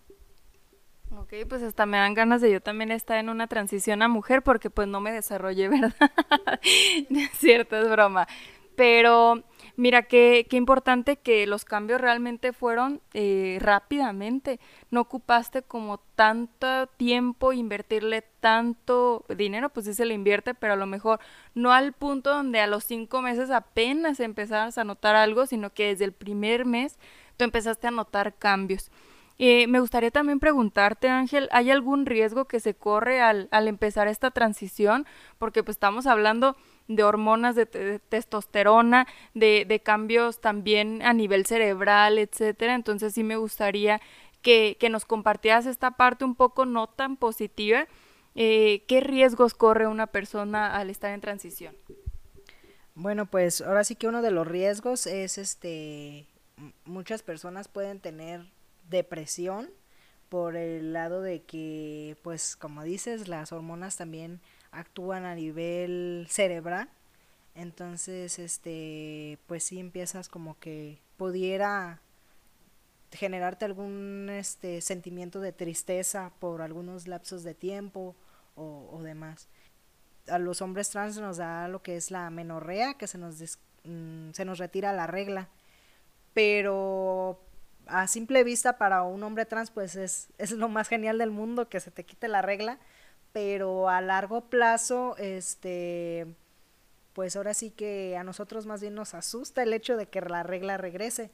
[1.17, 4.43] Ok, pues hasta me dan ganas de yo también estar en una transición a mujer
[4.43, 5.95] porque pues no me desarrollé, ¿verdad?
[7.33, 8.27] cierto, es broma.
[8.75, 9.43] Pero
[9.77, 14.59] mira, qué, qué importante que los cambios realmente fueron eh, rápidamente.
[14.91, 20.77] No ocupaste como tanto tiempo, invertirle tanto dinero, pues sí se le invierte, pero a
[20.77, 21.19] lo mejor
[21.53, 25.87] no al punto donde a los cinco meses apenas empezabas a notar algo, sino que
[25.87, 26.97] desde el primer mes
[27.37, 28.91] tú empezaste a notar cambios.
[29.37, 34.07] Eh, me gustaría también preguntarte, Ángel, ¿hay algún riesgo que se corre al, al empezar
[34.07, 35.05] esta transición?
[35.37, 36.55] Porque pues estamos hablando
[36.87, 37.65] de hormonas de,
[38.09, 42.75] testosterona, de, de, cambios también a nivel cerebral, etcétera.
[42.75, 44.01] Entonces sí me gustaría
[44.41, 47.87] que, que nos compartieras esta parte un poco no tan positiva.
[48.35, 51.75] Eh, ¿Qué riesgos corre una persona al estar en transición?
[52.93, 56.27] Bueno, pues ahora sí que uno de los riesgos es este
[56.85, 58.45] muchas personas pueden tener
[58.89, 59.69] depresión
[60.29, 64.41] por el lado de que, pues como dices, las hormonas también
[64.75, 66.89] actúan a nivel cerebral.
[67.55, 72.01] Entonces, este, pues sí empiezas como que pudiera
[73.11, 78.15] generarte algún este sentimiento de tristeza por algunos lapsos de tiempo
[78.55, 79.47] o, demás.
[80.27, 84.31] A los hombres trans nos da lo que es la menorrea, que se nos, mm,
[84.31, 85.49] se nos retira la regla.
[86.33, 87.39] Pero
[87.85, 91.69] a simple vista para un hombre trans pues es, es lo más genial del mundo
[91.69, 92.79] que se te quite la regla,
[93.35, 96.25] pero a largo plazo, este,
[97.11, 100.41] pues ahora sí que a nosotros más bien nos asusta el hecho de que la
[100.43, 101.31] regla regrese,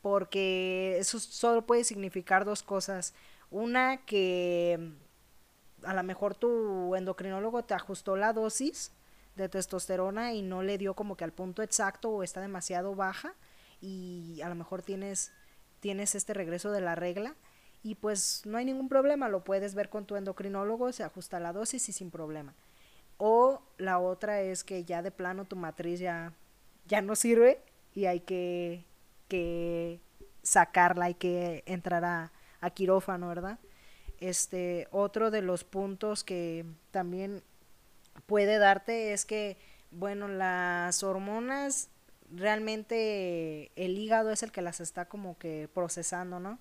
[0.00, 3.12] porque eso solo puede significar dos cosas.
[3.50, 4.94] Una, que
[5.84, 8.90] a lo mejor tu endocrinólogo te ajustó la dosis
[9.36, 13.34] de testosterona y no le dio como que al punto exacto o está demasiado baja
[13.78, 15.32] y a lo mejor tienes
[15.80, 17.36] tienes este regreso de la regla
[17.82, 21.52] y pues no hay ningún problema, lo puedes ver con tu endocrinólogo, se ajusta la
[21.52, 22.54] dosis y sin problema.
[23.18, 26.32] O la otra es que ya de plano tu matriz ya,
[26.86, 27.60] ya no sirve
[27.94, 28.84] y hay que,
[29.28, 30.00] que
[30.42, 33.58] sacarla, hay que entrar a, a quirófano, ¿verdad?
[34.20, 37.42] Este, otro de los puntos que también
[38.26, 39.56] puede darte es que,
[39.90, 41.88] bueno, las hormonas
[42.30, 46.58] realmente el hígado es el que las está como que procesando, ¿no?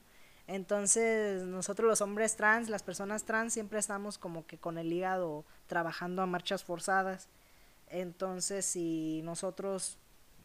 [0.51, 5.45] Entonces, nosotros los hombres trans, las personas trans, siempre estamos como que con el hígado
[5.65, 7.29] trabajando a marchas forzadas.
[7.87, 9.97] Entonces, si nosotros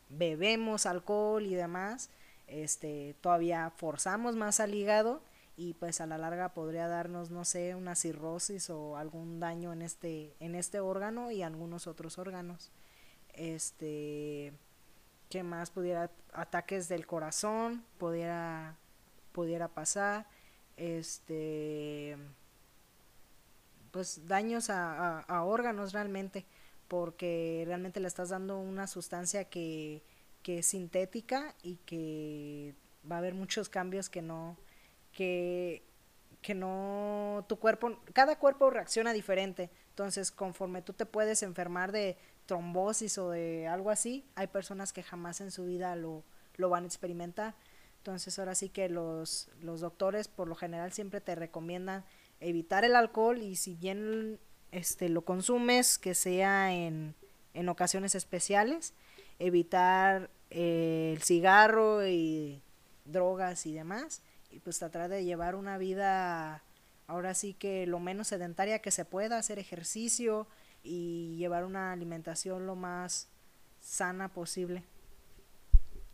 [0.08, 2.08] bebemos alcohol y demás,
[2.46, 5.22] este, todavía forzamos más al hígado
[5.56, 9.82] y pues a la larga podría darnos, no sé, una cirrosis o algún daño en
[9.82, 12.70] este, en este órgano y algunos otros órganos.
[13.32, 14.52] Este,
[15.30, 16.12] ¿Qué más pudiera?
[16.32, 18.76] Ataques del corazón, pudiera,
[19.36, 20.26] pudiera pasar.
[20.78, 22.16] Este.
[23.90, 26.46] Pues daños a, órganos realmente,
[26.88, 30.02] porque realmente le estás dando una sustancia que,
[30.42, 32.74] que es sintética y que
[33.10, 34.56] va a haber muchos cambios que no,
[35.12, 35.82] que,
[36.42, 39.70] que no, tu cuerpo, cada cuerpo reacciona diferente.
[39.90, 45.02] Entonces, conforme tú te puedes enfermar de, trombosis o de algo así, hay personas que
[45.02, 46.22] jamás en su vida lo,
[46.56, 47.54] lo van a experimentar.
[48.06, 52.04] Entonces ahora sí que los, los doctores por lo general siempre te recomiendan
[52.38, 54.38] evitar el alcohol y si bien
[54.70, 57.16] este lo consumes, que sea en,
[57.52, 58.94] en ocasiones especiales,
[59.40, 62.62] evitar eh, el cigarro y
[63.06, 66.62] drogas y demás, y pues tratar de llevar una vida
[67.08, 70.46] ahora sí que lo menos sedentaria que se pueda, hacer ejercicio,
[70.84, 73.26] y llevar una alimentación lo más
[73.80, 74.84] sana posible.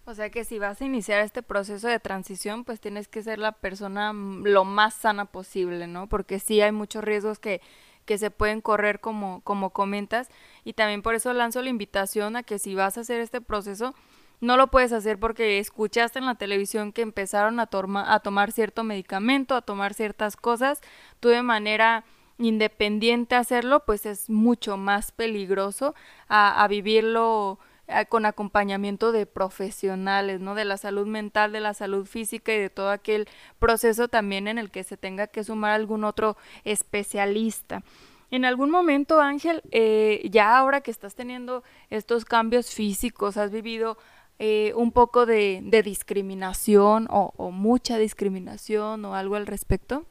[0.05, 3.39] O sea que si vas a iniciar este proceso de transición, pues tienes que ser
[3.39, 6.09] la persona lo más sana posible, ¿no?
[6.09, 7.61] Porque sí hay muchos riesgos que,
[8.05, 10.29] que se pueden correr como, como comentas
[10.65, 13.95] y también por eso lanzo la invitación a que si vas a hacer este proceso,
[14.41, 17.69] no lo puedes hacer porque escuchaste en la televisión que empezaron a,
[18.07, 20.81] a tomar cierto medicamento, a tomar ciertas cosas,
[21.21, 22.05] tú de manera
[22.39, 25.95] independiente hacerlo, pues es mucho más peligroso
[26.29, 27.72] a, vivirlo eh,
[28.09, 30.55] con acompañamiento de profesionales, ¿no?
[30.55, 33.29] De la salud mental, de la salud física y de todo aquel
[33.59, 37.83] proceso también en el que se tenga que sumar algún otro especialista.
[38.31, 43.99] En algún momento, Ángel, eh, ya ahora que estás teniendo estos cambios físicos, has vivido
[44.39, 50.07] eh, un poco de, discriminación o mucha discriminación o algo al respecto?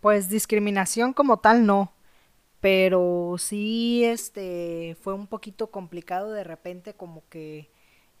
[0.00, 1.92] Pues discriminación como tal no,
[2.62, 7.68] pero sí este fue un poquito complicado de repente como que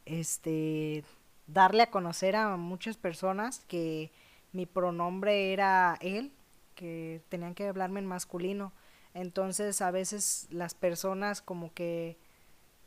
[0.04, 1.04] este
[1.46, 4.10] darle a conocer a muchas personas que
[4.50, 6.32] mi pronombre era él,
[6.74, 8.72] que tenían que hablarme en masculino.
[9.14, 12.18] Entonces a veces las personas como que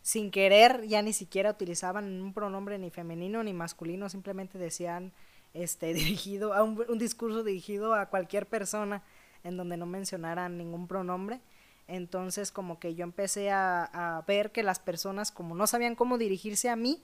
[0.01, 5.13] sin querer ya ni siquiera utilizaban un pronombre ni femenino ni masculino, simplemente decían
[5.53, 9.03] este, dirigido a un, discurso dirigido a cualquier persona
[9.45, 11.39] en donde no mencionaran ningún pronombre.
[11.87, 16.69] Entonces como que yo empecé a, ver que las personas como no sabían cómo dirigirse
[16.69, 17.01] a mí,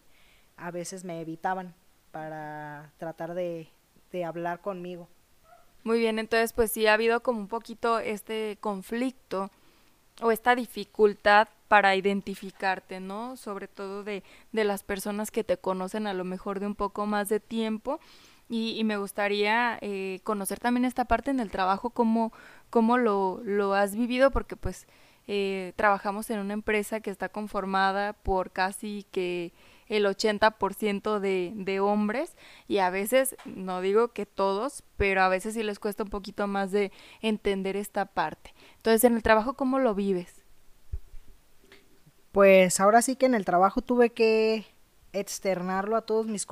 [0.58, 1.74] a veces me evitaban
[2.12, 3.70] para tratar de,
[4.12, 5.08] de hablar conmigo.
[5.84, 9.52] Muy bien, entonces pues sí ha habido como un poquito este conflicto
[10.22, 13.38] o esta dificultad para identificarte, ¿no?
[13.38, 17.06] Sobre todo de, de las personas que te conocen a lo mejor de un poco
[17.06, 18.00] más de tiempo
[18.54, 22.34] y, me gustaría eh, conocer también esta parte en el trabajo, cómo,
[22.70, 24.88] cómo lo, lo has vivido, porque pues
[25.26, 29.54] eh, trabajamos en una empresa que está conformada por casi que
[29.88, 32.36] el 80% de, de hombres
[32.68, 36.46] y a veces, no digo que todos, pero a veces sí les cuesta un poquito
[36.48, 36.92] más de
[37.22, 38.54] entender esta parte.
[38.76, 40.44] Entonces, en el trabajo, ¿cómo lo vives?
[42.34, 44.66] Pues ahora sí que en el trabajo tuve que
[45.14, 46.48] externarlo a todos mis,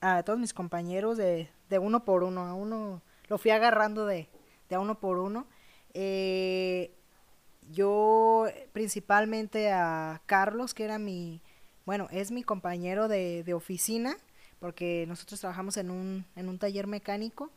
[0.00, 4.28] a todos mis compañeros de, de uno por uno, a uno lo fui agarrando de,
[4.68, 5.46] de uno por uno.
[5.94, 6.92] Eh,
[7.70, 11.42] yo principalmente a Carlos, que era mi,
[11.84, 14.16] bueno, es mi compañero de, de oficina,
[14.58, 17.50] porque nosotros trabajamos en un, en un taller mecánico.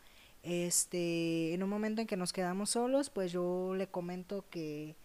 [0.44, 4.96] Este, en un momento en que nos quedamos solos, pues yo le comento que,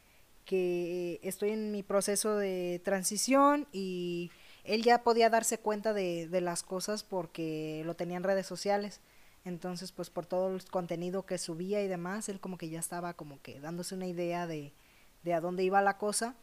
[0.47, 4.31] que estoy en mi proceso de transición y
[4.67, 9.01] él ya podía darse cuenta de, de las cosas porque lo tenía en redes sociales.
[9.45, 13.15] Entonces, pues por todo el contenido que subía y demás, él como que ya estaba
[13.15, 14.73] como que dándose una idea de,
[15.23, 16.35] de a dónde iba la cosa.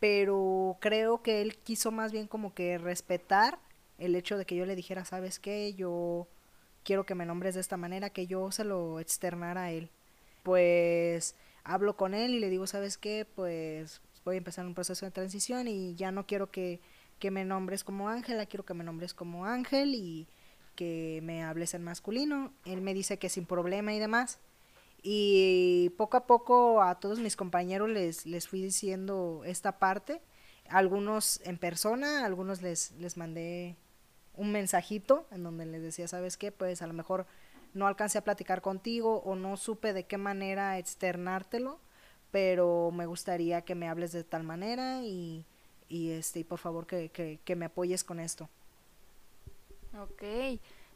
[0.00, 3.58] Pero creo que él quiso más bien como que respetar
[3.98, 5.74] el hecho de que yo le dijera, ¿sabes qué?
[5.74, 6.28] Yo
[6.84, 9.90] quiero que me nombres de esta manera, que yo se lo externara a él.
[10.42, 13.26] Pues hablo con él y le digo, ¿sabes qué?
[13.34, 16.80] Pues voy a empezar un proceso de transición y ya no quiero que,
[17.18, 20.26] que me nombres como Ángela, quiero que me nombres como Ángel y
[20.74, 22.52] que me hables en masculino.
[22.64, 24.38] Él me dice que sin problema y demás.
[25.02, 30.20] Y poco a poco a todos mis compañeros les, les fui diciendo esta parte.
[30.68, 33.76] Algunos en persona, algunos les, les mandé
[34.34, 36.52] un mensajito en donde les decía, ¿sabes qué?
[36.52, 37.26] Pues a lo mejor
[37.72, 41.78] no alcancé a platicar contigo o no supe de qué manera externártelo,
[42.30, 45.46] pero me gustaría que me hables de tal manera y,
[45.88, 47.10] y este, y por favor que,
[47.44, 48.48] que, me apoyes con esto.
[49.98, 50.22] Ok,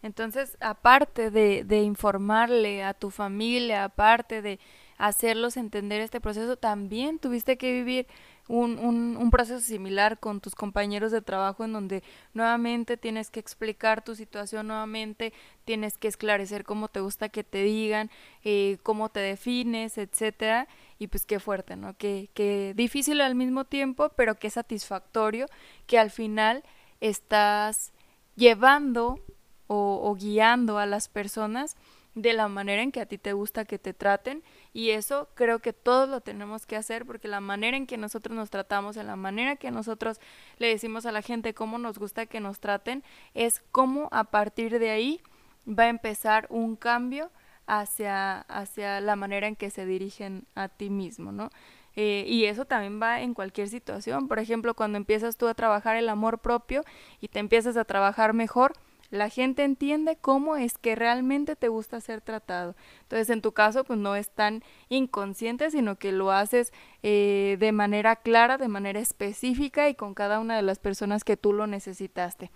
[0.03, 4.59] entonces aparte de, de informarle a tu familia, aparte de
[4.99, 8.07] hacerlos entender este proceso, también tuviste que vivir
[8.51, 12.03] un, un, un, proceso similar con tus compañeros de trabajo en donde
[12.35, 15.33] nuevamente tienes que explicar tu situación, nuevamente
[15.65, 18.11] tienes que esclarecer cómo te gusta que te digan,
[18.43, 20.67] eh, cómo te defines, etcétera,
[21.01, 21.97] y pues qué fuerte, ¿no?
[21.97, 25.47] Que, que difícil al mismo tiempo, pero qué satisfactorio
[25.87, 26.63] que al final
[27.01, 27.95] estás
[28.37, 29.19] llevando
[29.67, 31.79] o, o, guiando a las personas
[32.15, 34.43] de la manera en que a ti te gusta que te traten
[34.75, 38.37] y eso creo que todos lo tenemos que hacer porque la manera en que nosotros
[38.37, 40.21] nos tratamos, en la manera que nosotros
[40.59, 44.79] le decimos a la gente cómo nos gusta que nos traten, es cómo a partir
[44.79, 45.23] de ahí
[45.67, 47.31] va a empezar un cambio
[47.71, 51.51] hacia, hacia la manera en que se dirigen a ti mismo, ¿no?
[51.95, 54.27] Eh, y eso también va en cualquier situación.
[54.27, 56.83] Por ejemplo, cuando empiezas tú a trabajar el amor propio
[57.21, 58.73] y te empiezas a trabajar mejor,
[59.11, 62.75] la gente entiende cómo es que realmente te gusta ser tratado.
[63.03, 66.73] Entonces, en tu caso, pues no es tan inconsciente, sino que lo haces
[67.05, 71.37] eh, de manera clara, de manera específica y con cada una de las personas que
[71.37, 72.51] tú lo necesitaste.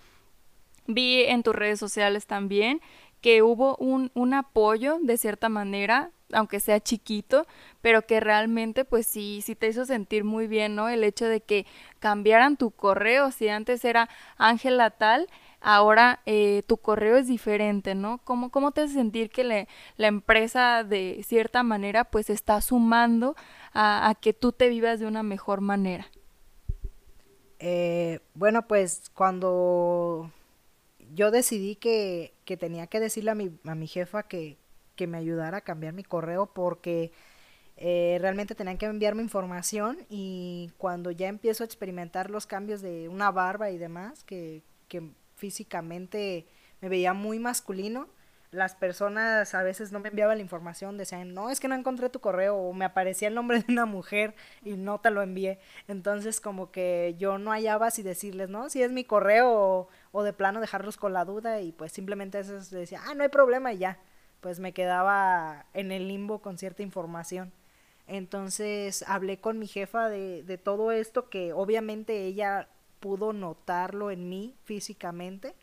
[0.87, 2.81] Vi en tus redes sociales también
[3.25, 7.47] que hubo un, un apoyo de cierta manera aunque sea chiquito,
[7.81, 10.91] pero que realmente pues sí, sí te hizo sentir muy bien, ¿no?
[10.91, 11.65] El hecho de que
[12.01, 15.29] cambiaran tu correo, si antes era Ángela tal,
[15.63, 18.19] ahora eh, tu correo es diferente, ¿no?
[18.25, 19.67] ¿Cómo, cómo te hace sentir que
[19.97, 23.37] la empresa de cierta manera pues está sumando
[23.73, 26.09] a, a, que tú te vivas de una mejor manera?
[27.59, 30.31] Eh, bueno, pues cuando
[31.15, 34.57] yo decidí que, que tenía que decirle a mi, a mi jefa que,
[34.97, 37.13] que me ayudara a cambiar mi correo porque
[37.77, 43.09] eh, realmente tenían que enviarme información y cuando ya empiezo a experimentar los cambios de
[43.09, 46.47] una barba y demás, que, que físicamente
[46.81, 48.09] me veía muy masculino,
[48.55, 52.09] las personas a veces no me enviaban la información, decían, no, es que no encontré
[52.09, 55.59] tu correo, o me aparecía el nombre de una mujer y no te lo envié.
[55.89, 60.23] Entonces como que yo no hallaba si decirles, no, si es mi correo o, o
[60.23, 63.73] de plano dejarlos con la duda y pues simplemente eso decía, ah, no hay problema
[63.73, 63.99] y ya
[64.41, 67.53] pues me quedaba en el limbo con cierta información.
[68.07, 72.69] Entonces hablé con mi jefa de, de todo esto que obviamente ella
[73.01, 75.55] pudo notarlo en mí físicamente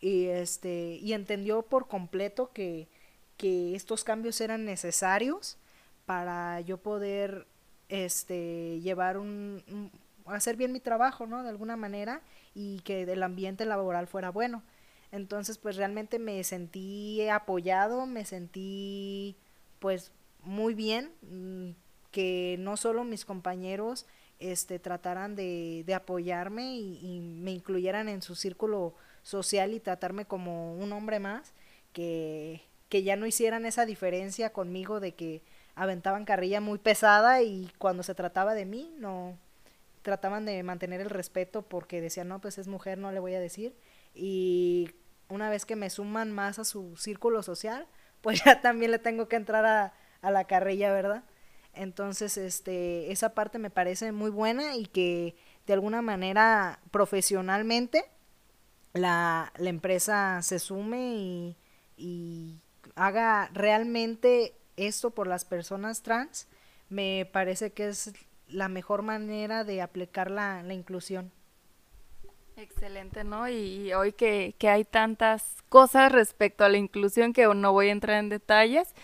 [0.00, 2.88] y este y entendió por completo que,
[3.36, 5.58] que estos cambios eran necesarios
[6.06, 7.46] para yo poder
[7.88, 9.90] este llevar un, un,
[10.26, 12.22] hacer bien mi trabajo no de alguna manera
[12.54, 14.62] y que el ambiente laboral fuera bueno.
[15.10, 19.36] Entonces, pues realmente me sentí apoyado, me sentí
[19.78, 21.70] pues muy bien, mm,
[22.10, 24.06] que no solo mis compañeros
[24.38, 28.94] este, trataran de, de apoyarme y, y, me incluyeran en su círculo
[29.28, 31.52] social y tratarme como un hombre más,
[31.92, 35.42] que, que ya no hicieran esa diferencia conmigo de que
[35.74, 39.36] aventaban carrilla muy pesada y cuando se trataba de mí no,
[40.00, 43.40] trataban de mantener el respeto porque decían, no, pues es mujer, no le voy a
[43.40, 43.76] decir.
[44.14, 44.90] Y
[45.28, 47.86] una vez que me suman más a su círculo social,
[48.22, 51.22] pues ya también le tengo que entrar a, a la carrilla, ¿verdad?
[51.74, 58.06] Entonces, este, esa parte me parece muy buena y que de alguna manera profesionalmente
[58.92, 61.56] la, la empresa se sume y,
[61.96, 62.60] y
[62.94, 66.48] haga realmente esto por las personas trans,
[66.88, 68.12] me parece que es
[68.48, 71.30] la mejor manera de aplicar la, la inclusión.
[72.56, 73.48] Excelente, ¿no?
[73.48, 77.92] Y, hoy que, que, hay tantas cosas respecto a la inclusión que no voy a
[77.92, 78.94] entrar en detalles,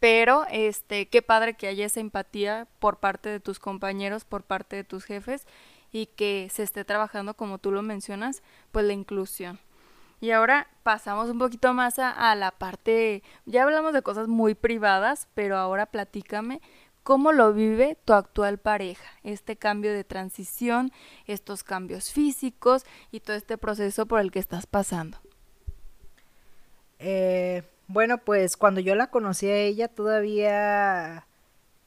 [0.00, 4.74] pero este, qué padre que haya esa empatía por parte de tus compañeros, por parte
[4.74, 5.46] de tus jefes
[5.96, 9.58] y que se esté trabajando, como tú lo mencionas, pues la inclusión.
[10.20, 15.26] Y ahora pasamos un poquito más a, la parte, ya hablamos de cosas muy privadas,
[15.34, 16.60] pero ahora platícame
[17.02, 19.08] ¿Cómo lo vive tu actual pareja?
[19.22, 20.90] Este cambio de transición,
[21.28, 25.16] estos cambios físicos y todo este proceso por el que estás pasando.
[26.98, 31.28] Eh, bueno, pues cuando yo la conocí a ella todavía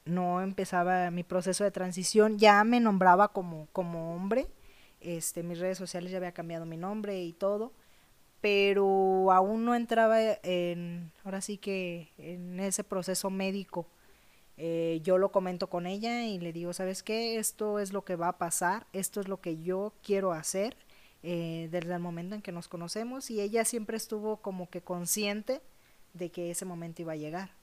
[0.04, 4.48] no empezaba mi proceso de transición, ya me nombraba como, como hombre,
[5.00, 7.72] este, mis redes sociales ya había cambiado mi nombre y todo,
[8.40, 13.86] pero aún no entraba en, ahora sí que en ese proceso médico
[14.56, 17.38] eh, yo lo comento con ella y le digo, ¿sabes qué?
[17.38, 20.76] Esto es lo que va a pasar, esto es lo que yo quiero hacer
[21.22, 25.60] eh, desde el momento en que nos conocemos y ella siempre estuvo como que consciente
[26.14, 27.59] de que ese momento iba a llegar.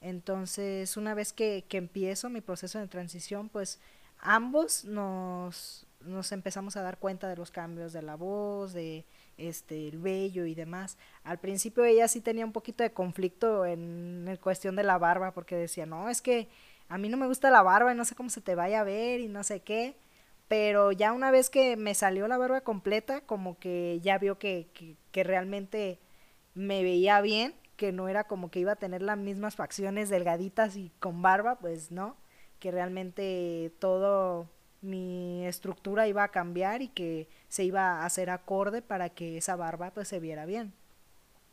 [0.00, 3.80] Entonces, una vez que, que empiezo mi proceso de transición, pues
[4.20, 9.04] ambos nos, nos empezamos a dar cuenta de los cambios de la voz, de
[9.36, 10.98] este el vello y demás.
[11.24, 15.32] Al principio ella sí tenía un poquito de conflicto en, en cuestión de la barba
[15.32, 16.48] porque decía, "No, es que
[16.88, 18.84] a mí no me gusta la barba y no sé cómo se te vaya a
[18.84, 19.96] ver y no sé qué."
[20.48, 24.68] Pero ya una vez que me salió la barba completa, como que ya vio que,
[24.74, 25.98] que, que realmente
[26.54, 30.76] me veía bien, que no era como que iba a tener las mismas facciones delgaditas
[30.76, 32.16] y con barba, pues no,
[32.58, 34.50] que realmente todo
[34.82, 39.54] mi estructura iba a cambiar y que se iba a hacer acorde para que esa
[39.54, 40.72] barba pues se viera bien.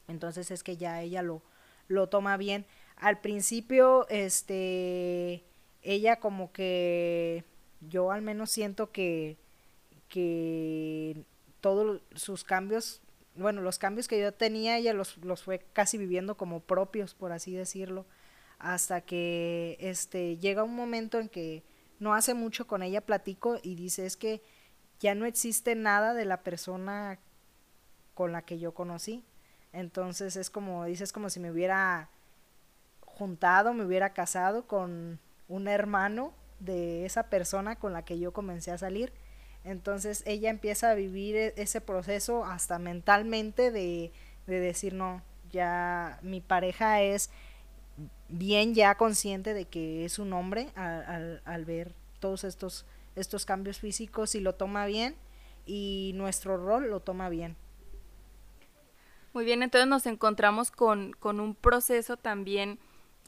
[0.07, 1.43] Entonces es que ya ella lo,
[1.87, 2.65] lo toma bien.
[2.95, 5.43] Al principio, este,
[5.83, 7.43] ella como que
[7.81, 9.37] yo al menos siento que,
[10.09, 11.23] que
[11.61, 13.03] todos sus cambios,
[13.35, 17.31] bueno, los cambios que yo tenía, ella los, los fue casi viviendo como propios, por
[17.31, 18.05] así decirlo,
[18.59, 21.63] hasta que este, llega un momento en que
[21.99, 24.41] no hace mucho con ella platico y dice es que
[24.99, 27.19] ya no existe nada de la persona
[28.13, 29.23] con la que yo conocí.
[29.73, 32.09] Entonces es como, dices, como si me hubiera
[33.01, 38.71] juntado, me hubiera casado con un hermano de esa persona con la que yo comencé
[38.71, 39.11] a salir.
[39.65, 44.11] Entonces ella empieza a vivir e-, ese proceso hasta mentalmente de,
[44.47, 47.29] de decir, no, ya mi pareja es
[48.29, 52.85] bien ya consciente de que es un hombre al, al, ver todos estos,
[53.15, 55.15] estos cambios físicos y lo toma bien
[55.65, 57.55] y nuestro rol lo toma bien.
[59.33, 62.79] Muy bien, entonces nos encontramos con, con un proceso también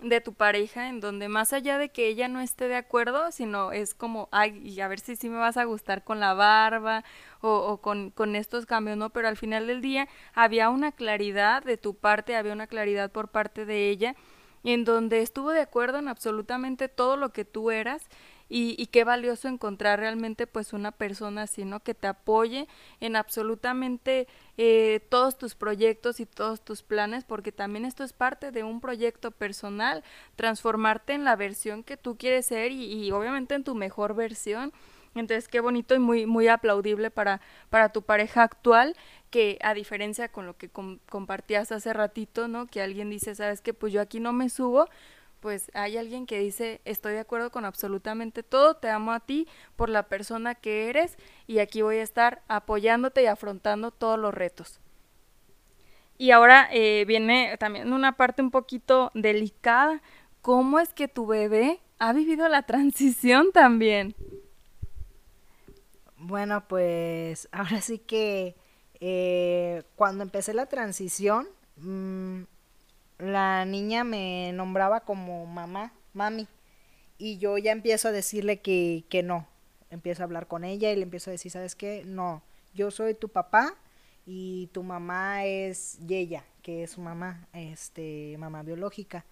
[0.01, 3.71] de tu pareja en donde más allá de que ella no esté de acuerdo, sino
[3.71, 7.03] es como, ay, y a ver si sí me vas a gustar con la barba
[7.41, 9.09] o, o con, con, estos cambios, ¿no?
[9.09, 13.29] Pero al final del día había una claridad de tu parte, había una claridad por
[13.29, 14.15] parte de ella
[14.63, 18.07] en donde estuvo de acuerdo en absolutamente todo lo que tú eras
[18.49, 21.81] y, y, qué valioso encontrar realmente pues una persona así, ¿no?
[21.81, 22.67] Que te apoye
[23.01, 24.27] en absolutamente
[24.57, 28.81] eh, todos tus proyectos y todos tus planes, porque también esto es parte de un
[28.81, 30.03] proyecto personal,
[30.35, 34.73] transformarte en la versión que tú quieres ser y, obviamente en tu mejor versión.
[35.13, 38.95] Entonces, qué bonito y muy, muy aplaudible para, para tu pareja actual,
[39.29, 42.67] que a diferencia con lo que com compartías hace ratito, ¿no?
[42.67, 44.87] Que alguien dice, sabes que pues yo aquí no me subo,
[45.39, 49.47] pues hay alguien que dice, estoy de acuerdo con absolutamente todo, te amo a ti
[49.75, 54.33] por la persona que eres y aquí voy a estar apoyándote y afrontando todos los
[54.33, 54.79] retos.
[56.17, 60.01] Y ahora eh, viene también una parte un poquito delicada,
[60.41, 64.15] ¿cómo es que tu bebé ha vivido la transición también?
[66.17, 68.55] Bueno, pues ahora sí que
[68.99, 72.41] eh, cuando empecé la transición, mmm,
[73.18, 76.47] la niña me nombraba como mamá, mami,
[77.18, 79.47] y yo ya empiezo a decirle que, que no.
[79.89, 82.03] Empiezo a hablar con ella y le empiezo a decir, ¿sabes qué?
[82.05, 82.43] No,
[82.74, 83.74] yo soy tu papá
[84.26, 89.26] y tu mamá es Yeya, que es su mamá, este, mamá biológica.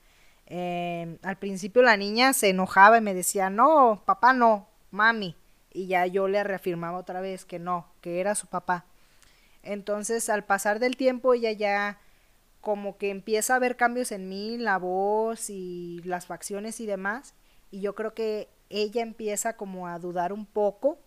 [0.47, 5.35] Eh, al principio la niña se enojaba y me decía, no, papá no, mami.
[5.73, 8.85] y ya yo le reafirmaba otra vez que no, que era su papá.
[9.61, 11.99] Entonces, al pasar del tiempo, ella ya
[12.65, 17.35] como que empieza a ver cambios en mí, la voz y las facciones y demás,
[17.69, 20.97] y yo creo que ella empieza como a dudar un poco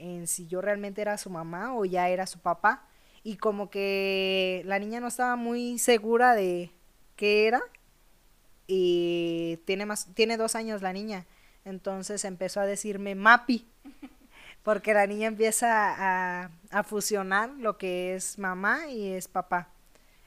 [0.00, 2.88] en si yo realmente era su mamá o ya era su papá,
[3.22, 6.72] y como que la niña no estaba muy segura de
[7.14, 7.62] qué era,
[8.66, 11.26] y tiene, más, tiene dos años la niña,
[11.64, 13.68] entonces empezó a decirme Mapi,
[14.64, 19.73] porque la niña empieza a, a fusionar lo que es mamá y es papá.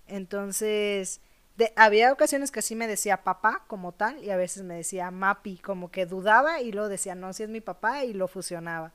[0.08, 1.22] Entonces,
[1.76, 5.58] había ocasiones que sí me decía papá como tal y a veces me decía mapi,
[5.58, 8.94] como que dudaba y luego decía no, si es mi papá y lo fusionaba.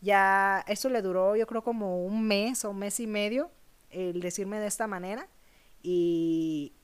[0.00, 3.50] Ya eso le duró yo creo como un mes o un mes y medio
[3.90, 5.28] el decirme de esta manera
[5.82, 6.74] y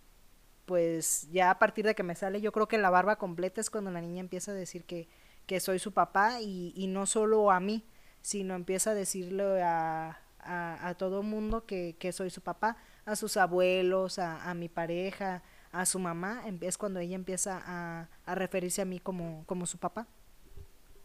[0.66, 3.70] pues ya a partir de que me sale yo creo que la barba completa es
[3.70, 5.08] cuando la niña empieza a decir que,
[5.46, 7.84] que soy su papá y, y no solo a mí,
[8.22, 13.16] sino empieza a decirle a, a, a todo mundo que, que soy su papá a
[13.16, 15.42] sus abuelos, a, a mi pareja,
[15.72, 19.66] a su mamá, em, es cuando ella empieza a, a referirse a mí como, como
[19.66, 20.06] su papá.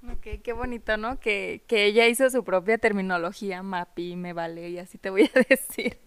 [0.04, 1.20] Ok, qué bonito, ¿no?
[1.20, 5.40] Que, que ella hizo su propia terminología, Mapi, me vale, y así te voy a
[5.50, 5.98] decir.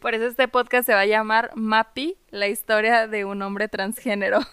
[0.00, 4.40] Por eso este podcast se va a llamar Mapi, la historia de un hombre transgénero.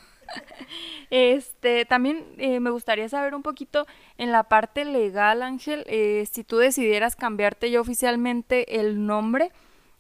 [1.10, 3.86] Este, también eh, me gustaría saber un poquito
[4.18, 9.52] en la parte legal, Ángel, eh, si tú decidieras cambiarte ya oficialmente el nombre,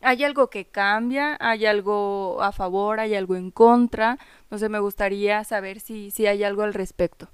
[0.02, 1.38] ¿Hay algo que cambia?
[1.39, 2.99] ¿Hay algo a favor?
[2.99, 4.18] ¿Hay algo en contra?
[4.49, 7.30] No sé, me gustaría saber si, si hay algo al respecto.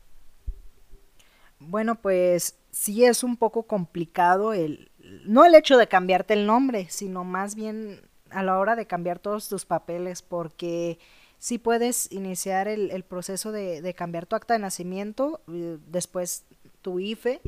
[1.59, 4.91] Bueno, pues sí es un poco complicado el,
[5.25, 9.19] no el hecho de cambiarte el nombre, sino más bien a la hora de cambiar
[9.19, 10.99] todos tus papeles, porque
[11.39, 16.43] sí puedes iniciar el, el proceso de, de, cambiar tu acta de nacimiento, eh, después
[16.81, 17.41] tu IFE,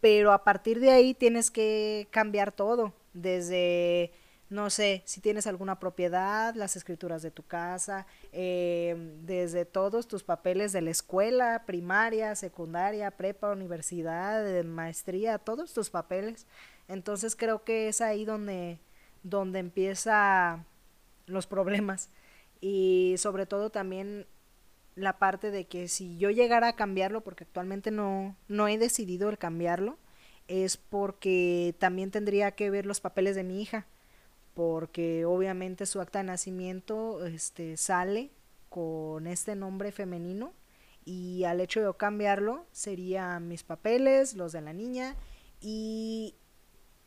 [0.00, 4.12] pero a partir de ahí tienes que cambiar todo, desde
[4.48, 10.22] no sé, si tienes alguna propiedad, las escrituras de tu casa, eh, desde todos tus
[10.22, 16.46] papeles de la escuela, primaria, secundaria, prepa, universidad, maestría, todos tus papeles.
[16.86, 18.78] Entonces creo que es ahí donde,
[19.24, 20.64] donde empieza
[21.26, 22.10] los problemas.
[22.60, 24.26] Y sobre todo también
[24.94, 29.28] la parte de que si yo llegara a cambiarlo, porque actualmente no, no he decidido
[29.28, 29.98] el cambiarlo,
[30.46, 33.86] es porque también tendría que ver los papeles de mi hija
[34.56, 38.30] porque obviamente su acta de nacimiento este, sale
[38.70, 40.54] con este nombre femenino
[41.04, 45.14] y al hecho de cambiarlo serían mis papeles, los de la niña
[45.60, 46.36] y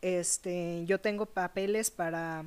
[0.03, 2.45] este yo tengo papeles para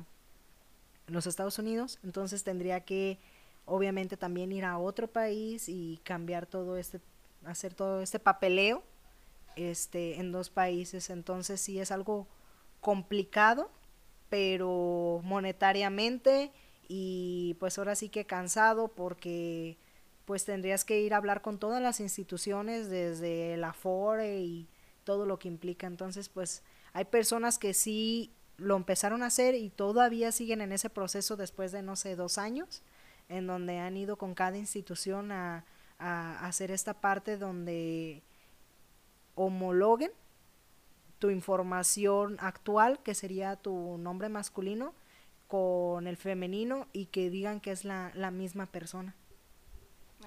[1.07, 3.19] los Estados Unidos, entonces tendría que
[3.65, 7.01] obviamente también ir a otro país y cambiar todo este
[7.43, 8.83] hacer todo este papeleo
[9.57, 12.25] este en dos países, entonces sí es algo
[12.79, 13.69] complicado
[14.33, 16.51] pero monetariamente
[16.87, 19.77] y pues ahora sí que cansado porque
[20.25, 24.67] pues tendrías que ir a hablar con todas las instituciones desde la FORE y
[25.03, 25.85] todo lo que implica.
[25.85, 26.63] Entonces pues
[26.93, 31.71] hay personas que sí lo empezaron a hacer y todavía siguen en ese proceso después
[31.71, 32.81] de no sé dos años
[33.29, 35.63] en donde han ido con cada institución a,
[35.99, 38.23] a hacer esta parte donde
[39.35, 40.09] homologuen
[41.23, 44.93] tu información actual, que sería tu nombre masculino,
[45.47, 49.15] con el femenino y que digan que es la, la misma persona.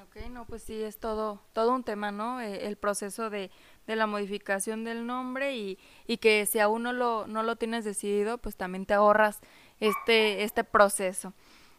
[0.03, 2.41] Ok, no, pues sí, es todo, todo un tema, ¿no?
[2.41, 3.51] Eh, el proceso de,
[3.87, 7.85] de, la modificación del nombre y, y que si aún no lo, no lo tienes
[7.85, 9.41] decidido, pues también te ahorras
[9.81, 11.35] este, este proceso.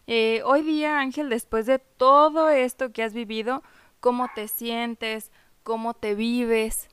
[0.06, 3.64] Eh, hoy día, Ángel, después de todo esto que has vivido,
[4.00, 5.32] ¿cómo te sientes?
[5.64, 6.88] ¿Cómo te vives?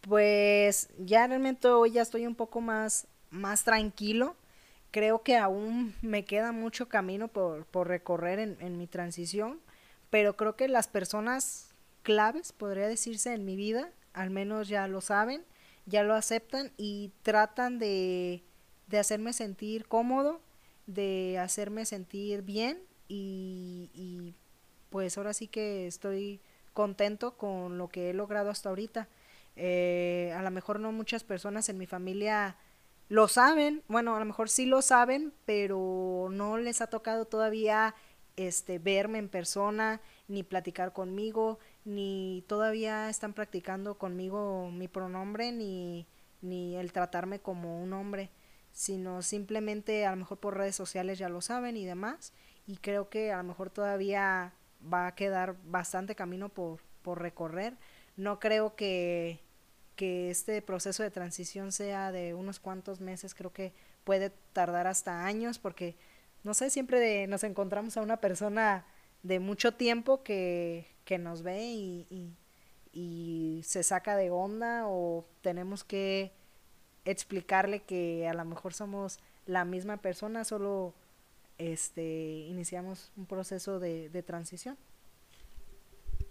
[0.00, 4.36] Pues ya realmente hoy ya estoy un poco más, más tranquilo.
[4.90, 9.60] Creo que aún me queda mucho camino por, por recorrer en, en mi transición,
[10.10, 15.00] pero creo que las personas claves, podría decirse, en mi vida, al menos ya lo
[15.02, 15.44] saben,
[15.84, 18.42] ya lo aceptan y tratan de,
[18.86, 20.40] de hacerme sentir cómodo,
[20.86, 22.78] de hacerme sentir bien
[23.08, 24.34] y, y
[24.90, 26.40] pues ahora sí que estoy
[26.72, 29.08] contento con lo que he logrado hasta ahorita.
[29.60, 32.56] Eh, a lo mejor no muchas personas en mi familia
[33.08, 37.96] lo saben, bueno, a lo mejor sí lo saben, pero no les ha tocado todavía
[38.36, 46.06] este verme en persona, ni platicar conmigo, ni todavía están practicando conmigo mi pronombre, ni,
[46.40, 48.30] ni el tratarme como un hombre,
[48.70, 52.32] sino simplemente a lo mejor por redes sociales ya lo saben y demás,
[52.68, 57.76] y creo que a lo mejor todavía va a quedar bastante camino por, por recorrer.
[58.16, 59.40] No creo que
[59.98, 63.72] que este proceso de transición sea de unos cuantos meses, creo que
[64.04, 65.96] puede tardar hasta años porque,
[66.44, 68.86] no sé, siempre nos encontramos a una persona
[69.24, 72.36] de mucho tiempo que, que nos ve y, y,
[72.92, 76.30] y se saca de onda o tenemos que
[77.04, 80.94] explicarle que a lo mejor somos la misma persona, solo
[81.58, 84.78] este iniciamos un proceso de, de transición.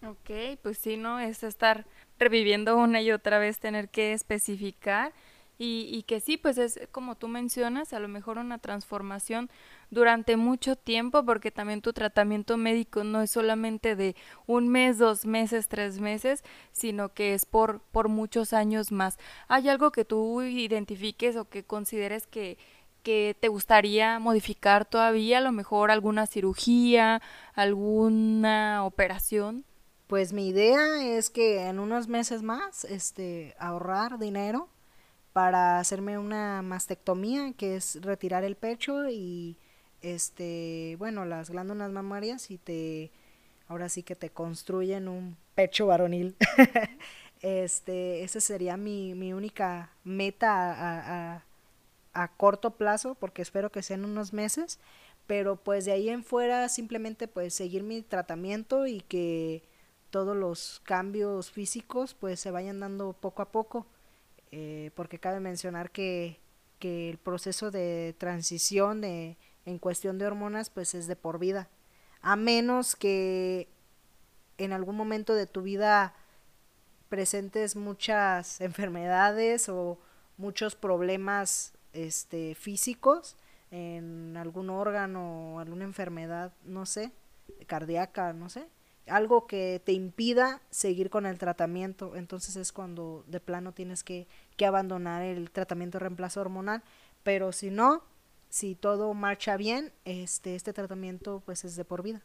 [0.07, 1.19] Ok, pues sí, ¿no?
[1.19, 1.85] Es estar
[2.17, 5.11] reviviendo una y otra vez, tener que especificar
[5.57, 9.49] y, y, que sí, pues es como tú mencionas, a lo mejor una transformación
[9.89, 15.25] durante mucho tiempo, porque también tu tratamiento médico no es solamente de un mes, dos
[15.25, 19.17] meses, tres meses, sino que es por, por muchos años más.
[19.49, 22.57] ¿Hay algo que tú identifiques o que consideres que,
[23.03, 25.39] que te gustaría modificar todavía?
[25.39, 27.21] A lo mejor alguna cirugía,
[27.55, 29.65] alguna operación.
[30.07, 34.69] Pues mi idea es que en unos meses más, este, ahorrar dinero
[35.33, 39.57] para hacerme una mastectomía, que es retirar el pecho y
[40.01, 43.11] este, bueno, las glándulas mamarias y te
[43.67, 46.37] ahora sí que te construyen un pecho varonil.
[47.41, 51.43] este, esa sería mi, mi única meta a, a,
[52.13, 54.79] a, corto plazo, porque espero que sean unos meses,
[55.27, 59.63] pero pues de ahí en fuera simplemente pues seguir mi tratamiento y que
[60.09, 63.87] todos los cambios físicos pues se vayan dando poco a poco,
[64.51, 66.39] eh, porque cabe mencionar que,
[66.79, 71.69] que el proceso de transición de, en cuestión de hormonas pues es de por vida,
[72.21, 73.67] a menos que
[74.57, 76.15] en algún momento de tu vida
[77.09, 79.99] presentes muchas enfermedades o
[80.37, 83.37] muchos problemas este físicos
[83.71, 87.11] en algún órgano, alguna enfermedad, no sé,
[87.65, 88.67] cardíaca, no sé,
[89.09, 92.15] algo que te impida seguir con el tratamiento.
[92.15, 96.83] Entonces es cuando de plano tienes que, que abandonar el tratamiento de reemplazo hormonal.
[97.23, 98.03] Pero si no,
[98.49, 102.21] si todo marcha bien, este, este tratamiento pues es de por vida.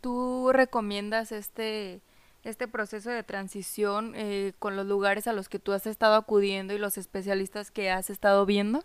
[0.00, 2.00] ¿Tú recomiendas este,
[2.44, 6.74] este proceso de transición eh, con los lugares a los que tú has estado acudiendo
[6.74, 8.84] y los especialistas que has estado viendo?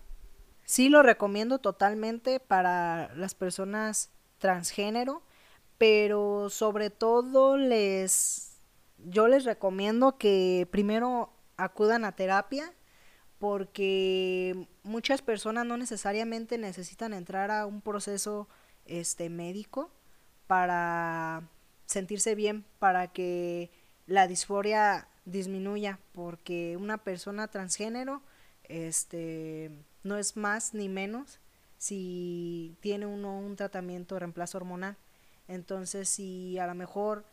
[0.63, 5.21] Sí, lo recomiendo totalmente para las personas transgénero
[5.82, 8.59] pero sobre todo les
[8.99, 12.71] yo les recomiendo que primero acudan a terapia
[13.39, 18.47] porque muchas personas no necesariamente necesitan entrar a un proceso
[18.86, 19.89] este médico
[20.45, 21.49] para
[21.88, 23.71] sentirse bien, para que
[24.05, 28.21] la disforia disminuya, porque una persona transgénero
[28.65, 29.71] este
[30.03, 31.39] no es más ni menos
[31.79, 34.95] si tiene uno un tratamiento de reemplazo hormonal.
[35.48, 37.26] Entonces, si a lo mejor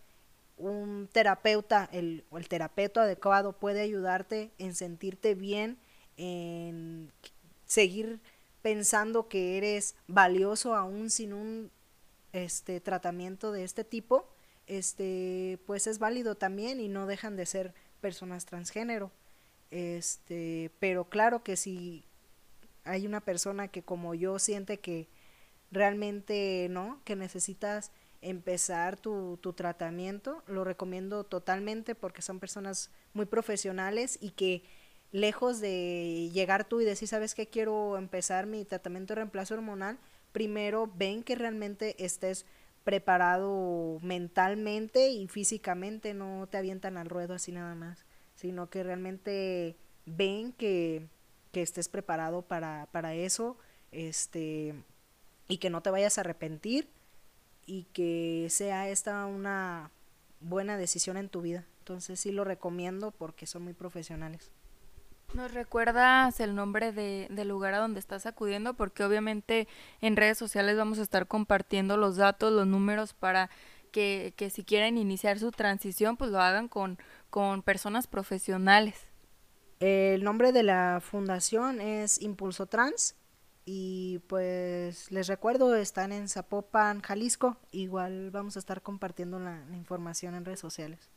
[0.56, 5.78] un terapeuta, el, el terapeuta adecuado puede ayudarte en sentirte bien,
[6.16, 7.12] en
[7.66, 8.18] seguir
[8.62, 11.70] pensando que eres valioso aún sin un
[12.32, 14.26] este tratamiento de este tipo,
[14.66, 19.10] este pues es válido también y no dejan de ser personas transgénero.
[19.70, 22.04] Este, pero claro que si
[22.84, 25.08] hay una persona que como yo siente que
[25.70, 27.90] realmente no, que necesitas
[28.20, 34.62] empezar tu, tu tratamiento, lo recomiendo totalmente porque son personas muy profesionales y que
[35.12, 37.46] lejos de llegar tú y decir, ¿sabes qué?
[37.46, 39.98] Quiero empezar mi tratamiento de reemplazo hormonal,
[40.32, 42.44] primero ven que realmente estés
[42.84, 49.76] preparado mentalmente y físicamente, no te avientan al ruedo así nada más, sino que realmente
[50.06, 51.06] ven que,
[51.52, 53.58] que estés preparado para, para eso,
[53.92, 54.74] este,
[55.48, 56.88] y que no te vayas a arrepentir
[57.68, 59.90] y que sea esta una
[60.40, 61.66] buena decisión en tu vida.
[61.80, 64.50] Entonces sí lo recomiendo porque son muy profesionales.
[65.34, 68.72] ¿Nos recuerdas el nombre de, del lugar a donde estás acudiendo?
[68.74, 69.68] Porque obviamente
[70.00, 73.50] en redes sociales vamos a estar compartiendo los datos, los números para
[73.92, 78.96] que, que si quieren iniciar su transición, pues lo hagan con, con personas profesionales.
[79.80, 83.14] El nombre de la fundación es Impulso Trans
[83.70, 87.58] y pues les recuerdo, están en Zapopan, Jalisco.
[87.70, 91.10] Igual vamos a estar compartiendo la, información en redes sociales.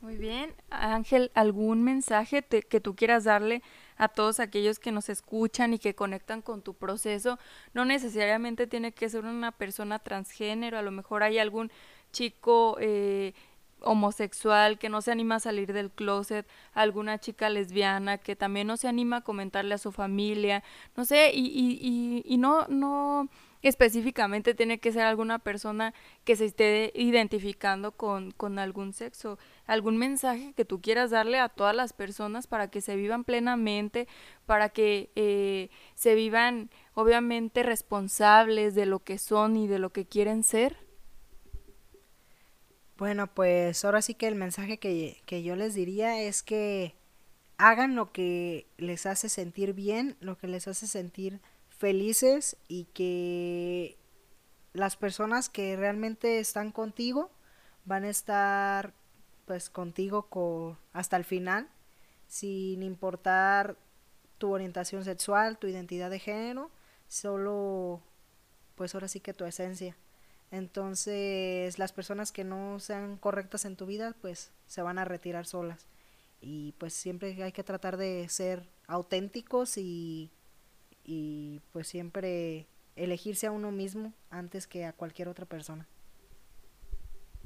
[0.00, 0.54] Muy bien.
[0.70, 3.62] Ángel, ¿algún mensaje te, que tú quieras darle
[3.98, 7.38] a todos aquellos que nos escuchan y que conectan con tu proceso?
[7.74, 11.70] No necesariamente tiene que ser una persona transgénero, a lo mejor hay algún
[12.12, 13.34] chico eh,
[13.80, 18.76] homosexual que no se anima a salir del closet, alguna chica lesbiana que también no
[18.76, 20.62] se anima a comentarle a su familia,
[20.96, 23.28] no sé, y, y, y, y no, no
[23.62, 25.94] específicamente tiene que ser alguna persona
[26.24, 31.48] que se esté identificando con, con algún sexo, algún mensaje que tú quieras darle a
[31.48, 34.06] todas las personas para que se vivan plenamente,
[34.46, 40.06] para que eh, se vivan obviamente responsables de lo que son y de lo que
[40.06, 40.87] quieren ser.
[42.98, 46.96] Bueno, pues ahora sí que el mensaje que, que yo les diría es que
[47.56, 53.96] hagan lo que les hace sentir bien, lo que les hace sentir felices y que
[54.72, 57.30] las personas que realmente están contigo
[57.84, 58.94] van a estar
[59.46, 61.68] pues contigo hasta el final
[62.26, 63.76] sin importar
[64.38, 66.70] tu orientación sexual, tu identidad de género,
[67.06, 68.02] solo
[68.74, 69.96] pues ahora sí que tu esencia.
[70.50, 75.46] Entonces las personas que no sean correctas en tu vida pues se van a retirar
[75.46, 75.86] solas
[76.40, 80.30] y pues siempre hay que tratar de ser auténticos y
[81.08, 85.86] y pues siempre elegirse a uno mismo antes que a cualquier otra persona.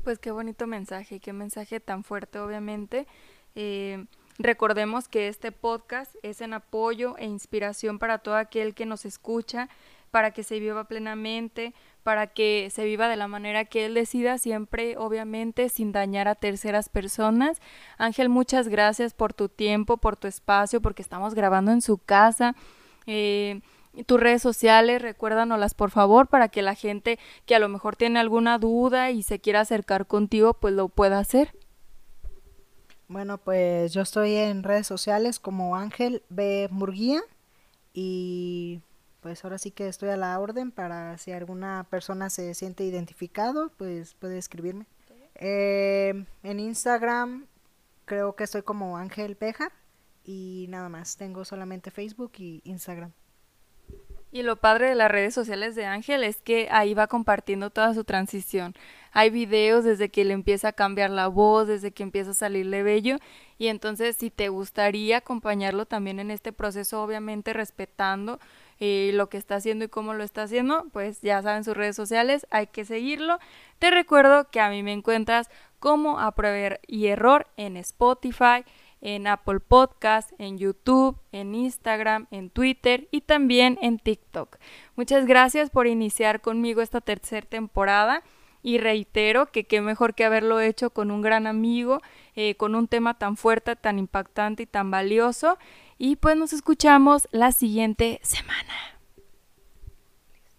[0.03, 3.07] Pues qué bonito mensaje, qué mensaje tan fuerte obviamente.
[3.55, 4.05] Eh,
[4.37, 9.69] recordemos que este podcast es en apoyo e inspiración para todo aquel que nos escucha,
[10.11, 11.73] para que se viva plenamente,
[12.03, 16.35] para que se viva de la manera que él decida, siempre obviamente sin dañar a
[16.35, 17.61] terceras personas.
[17.99, 22.55] Ángel, muchas gracias por tu tiempo, por tu espacio, porque estamos grabando en su casa.
[23.07, 23.61] Eh,
[24.07, 28.19] tus redes sociales, recuérdanoslas por favor para que la gente que a lo mejor tiene
[28.21, 31.55] alguna duda y se quiera acercar contigo, pues lo pueda hacer.
[33.09, 36.69] Bueno, pues yo estoy en redes sociales como Ángel B.
[36.71, 37.21] Murguía
[37.93, 38.81] y
[39.23, 43.71] pues ahora sí que estoy a la orden para si alguna persona se siente identificado,
[43.79, 44.87] pues puede escribirme.
[45.37, 47.47] Eh, en Instagram
[48.05, 49.73] creo que estoy como Ángel Peja
[50.25, 51.17] y nada más.
[51.17, 53.13] Tengo solamente Facebook y Instagram.
[54.33, 57.93] Y lo padre de las redes sociales de Ángel es que ahí va compartiendo toda
[57.93, 58.75] su transición.
[59.13, 62.83] Hay videos desde que le empieza a cambiar la voz, desde que empieza a salirle
[62.83, 63.19] bello.
[63.59, 68.41] Y entonces si te gustaría acompañarlo también en este proceso, obviamente respetando
[68.85, 71.95] eh, lo que está haciendo y cómo lo está haciendo, pues ya saben sus redes
[71.95, 73.39] sociales, hay que seguirlo.
[73.79, 75.49] Te recuerdo que a mí me encuentras
[75.79, 78.65] como a prueba y error en Spotify,
[79.01, 84.57] en Apple Podcast, en YouTube, en Instagram, en Twitter y también en TikTok.
[84.97, 88.25] Muchas gracias por iniciar conmigo esta tercera temporada
[88.65, 92.01] y reitero que qué mejor que haberlo hecho con un gran amigo,
[92.35, 95.57] eh, con un tema tan fuerte, tan impactante y tan valioso.
[96.05, 98.92] Y pues nos escuchamos la siguiente semana.